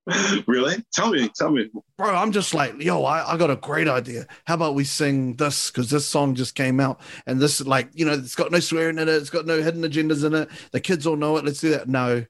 [0.47, 0.77] really?
[0.93, 1.71] Tell me, tell me.
[1.97, 4.27] Bro, I'm just like, yo, I, I got a great idea.
[4.47, 5.71] How about we sing this?
[5.71, 8.61] Because this song just came out and this, is like, you know, it's got no
[8.61, 9.15] swearing in it.
[9.15, 10.49] It's got no hidden agendas in it.
[10.73, 11.45] The kids all know it.
[11.45, 11.89] Let's do that.
[11.89, 12.25] No.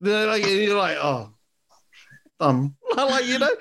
[0.00, 1.30] They're like, you're like, oh,
[2.40, 3.54] um, like, you know?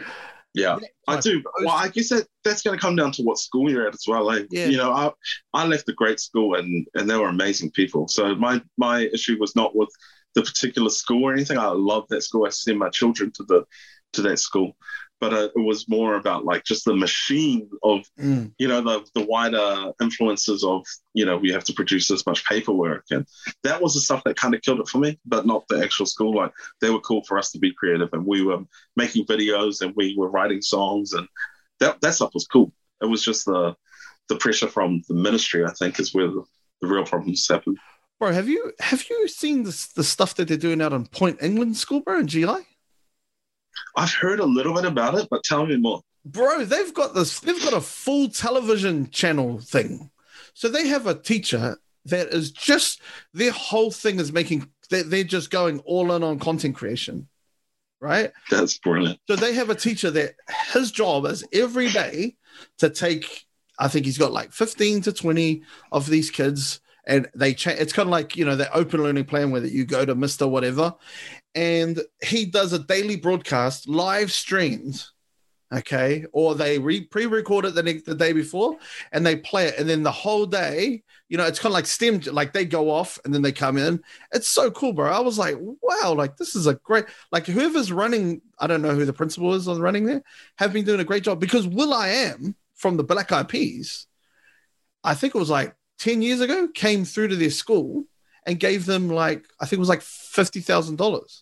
[0.54, 1.42] Yeah, I do.
[1.60, 4.04] Well, I guess that that's going to come down to what school you're at as
[4.06, 4.26] well.
[4.26, 4.66] Like, Yeah.
[4.66, 5.12] you know, I
[5.54, 8.10] I left a great school and and they were amazing people.
[8.10, 9.88] So my my issue was not with
[10.36, 11.58] the particular school or anything.
[11.58, 12.46] I love that school.
[12.46, 13.66] I send my children to the
[14.14, 14.76] to that school,
[15.22, 18.52] but uh, it was more about like just the machine of Mm.
[18.60, 22.46] you know the the wider influences of you know we have to produce this much
[22.46, 23.26] paperwork and
[23.64, 26.06] that was the stuff that kind of killed it for me but not the actual
[26.06, 26.52] school like
[26.82, 28.60] they were cool for us to be creative and we were
[28.96, 31.28] making videos and we were writing songs and
[31.80, 32.72] that that stuff was cool
[33.02, 33.74] it was just the
[34.30, 36.44] the pressure from the ministry i think is where the,
[36.82, 37.76] the real problems happen
[38.22, 41.42] Bro, have you have you seen this the stuff that they're doing out on Point
[41.42, 42.46] England School, bro, in GI?
[43.96, 46.04] i've heard a little bit about it but tell me more.
[46.24, 50.12] Bro they've got this they've got a full television channel thing.
[50.54, 53.02] So they have a teacher that is just
[53.34, 57.28] their whole thing is making they're, they're just going all in on content creation
[58.02, 58.32] right?
[58.52, 59.20] That's brilliant.
[59.28, 60.36] So they have a teacher that
[60.74, 62.36] his job is every day
[62.78, 63.48] to take
[63.80, 67.94] i think he's got like 15 to 20 of these kids and they cha- it's
[67.94, 70.50] kind of like you know the open learning plan where that you go to mr
[70.50, 70.94] whatever
[71.56, 75.06] and he does a daily broadcast live streamed
[75.74, 76.26] okay?
[76.34, 78.78] Or they re- pre-record it the, the day before
[79.12, 81.86] and they play it and then the whole day you know it's kind of like
[81.86, 84.02] stem like they go off and then they come in.
[84.34, 85.12] It's so cool bro.
[85.12, 88.94] I was like wow like this is a great like whoever's running i don't know
[88.94, 90.24] who the principal is on running there
[90.58, 94.08] have been doing a great job because will.i.am from the black eyed peas
[95.04, 98.04] i think it was like 10 years ago came through to their school
[98.46, 101.42] and gave them like i think it was like $50000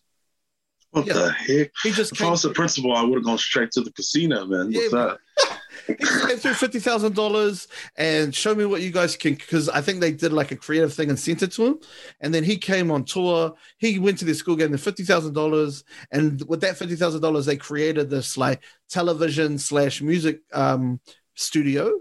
[0.91, 1.13] what Yeah.
[1.13, 1.71] the heck?
[1.83, 4.45] He just if i was the principal i would have gone straight to the casino
[4.45, 4.71] man.
[4.71, 5.17] Yeah, with that
[5.87, 9.69] he just came through fifty thousand dollars and show me what you guys can because
[9.69, 11.79] I think they did like a creative thing and sent it to him,
[12.19, 13.53] and then he came on tour.
[13.77, 17.21] He went to their school, gave them fifty thousand dollars, and with that fifty thousand
[17.21, 20.99] dollars, they created this like television slash music um,
[21.35, 21.91] studio,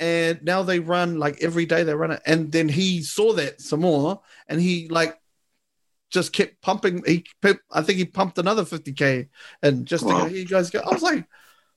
[0.00, 2.22] and now they run like every day they run it.
[2.26, 5.18] And then he saw that some more, and he like
[6.10, 7.02] just kept pumping.
[7.06, 7.24] He,
[7.70, 9.28] I think he pumped another fifty k,
[9.62, 10.18] and just to Wow.
[10.22, 10.80] go, here you guys go.
[10.80, 11.24] I was like,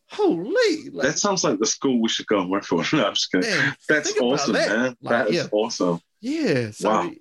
[0.08, 3.14] holy, like, that sounds like the school we should go and work for no, i'm
[3.14, 4.70] just kidding man, That's awesome, that.
[4.70, 4.98] man.
[5.02, 5.48] Like, that is yeah.
[5.52, 6.02] awesome.
[6.20, 6.72] Yeah.
[6.72, 7.12] So Wow.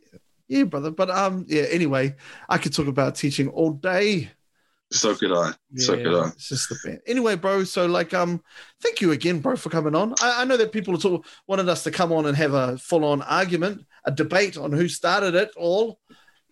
[0.48, 0.90] yeah, brother.
[0.90, 1.62] But um, yeah.
[1.62, 2.16] Anyway,
[2.48, 4.30] I could talk about teaching all day.
[4.92, 5.52] So could I.
[5.76, 6.28] So could I.
[6.28, 7.00] It's just the band.
[7.06, 7.64] Anyway, bro.
[7.64, 8.42] So like, um,
[8.82, 10.14] thank you again, bro, for coming on.
[10.20, 13.22] I, I know that people talk, wanted us to come on and have a full-on
[13.22, 16.00] argument, a debate on who started it all.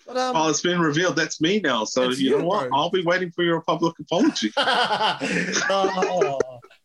[0.06, 1.16] But um, Oh, it's been revealed.
[1.16, 1.84] That's me now.
[1.84, 2.68] So you, know what?
[2.68, 2.78] bro.
[2.78, 4.52] I'll be waiting for your public apology.
[4.56, 6.38] oh,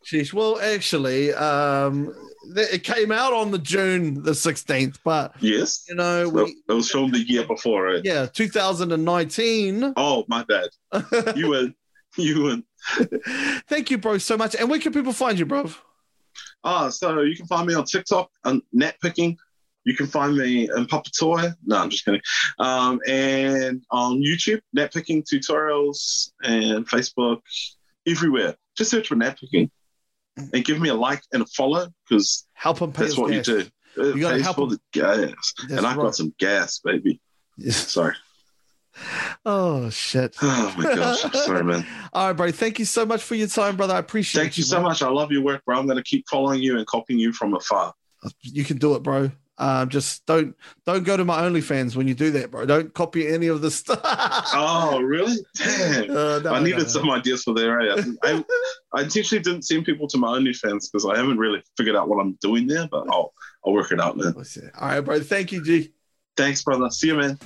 [0.06, 0.34] sheesh.
[0.34, 2.14] Well, actually, um,
[2.56, 5.86] it came out on the June the 16th, but Yes.
[5.88, 8.06] you know, we it was filmed the year before it.
[8.06, 9.94] yeah, 2019.
[9.98, 10.70] Oh, my bad.
[11.36, 11.76] You win.
[12.18, 12.64] You win.
[13.68, 14.56] Thank you, bro, so much.
[14.56, 15.70] And where can people find you, bro?
[16.64, 19.38] Ah, so you can find me on TikTok and Nat Picking.
[19.86, 21.56] You can find me in Papatoetoe.
[21.66, 22.22] No, I'm just kidding.
[22.60, 27.42] Um, and on YouTube, Nat Picking tutorials and Facebook,
[28.08, 28.56] everywhere.
[28.78, 29.70] Just search for Nat Picking
[30.38, 33.48] and give me a like and a follow because Help him pay that's what gas.
[33.48, 33.70] you do.
[34.10, 34.70] It You gotta help for him.
[34.70, 35.54] the gas.
[35.68, 36.04] That's and I've right.
[36.06, 37.20] got some gas, baby.
[37.70, 38.16] Sorry.
[39.44, 40.36] Oh shit.
[40.42, 41.22] Oh my gosh.
[41.46, 41.86] Sorry, man.
[42.14, 42.52] All right, bro.
[42.52, 43.96] Thank you so much for your time, brother.
[43.96, 44.44] I appreciate it.
[44.44, 44.84] Thank you so man.
[44.86, 45.02] much.
[45.02, 45.80] I love your work, bro.
[45.80, 47.94] I'm going to keep following you and copying you from afar.
[48.42, 49.32] You can do it, bro.
[49.60, 52.66] Um, just don't don't go to my OnlyFans when you do that, bro.
[52.66, 54.00] Don't copy any of the stuff.
[54.04, 55.38] Oh, really?
[55.56, 56.10] Damn.
[56.10, 56.86] Uh, no, I needed no.
[56.86, 57.80] some ideas for there.
[57.80, 58.04] eh?
[58.24, 58.44] I,
[58.94, 62.20] I intentionally didn't send people to my OnlyFans because I haven't really figured out what
[62.20, 63.34] I'm doing there, but I'll
[63.66, 64.34] I'll work it out, man.
[64.36, 65.20] All right, bro.
[65.20, 65.92] Thank you, G.
[66.36, 66.90] Thanks, brother.
[66.90, 67.38] See you, man.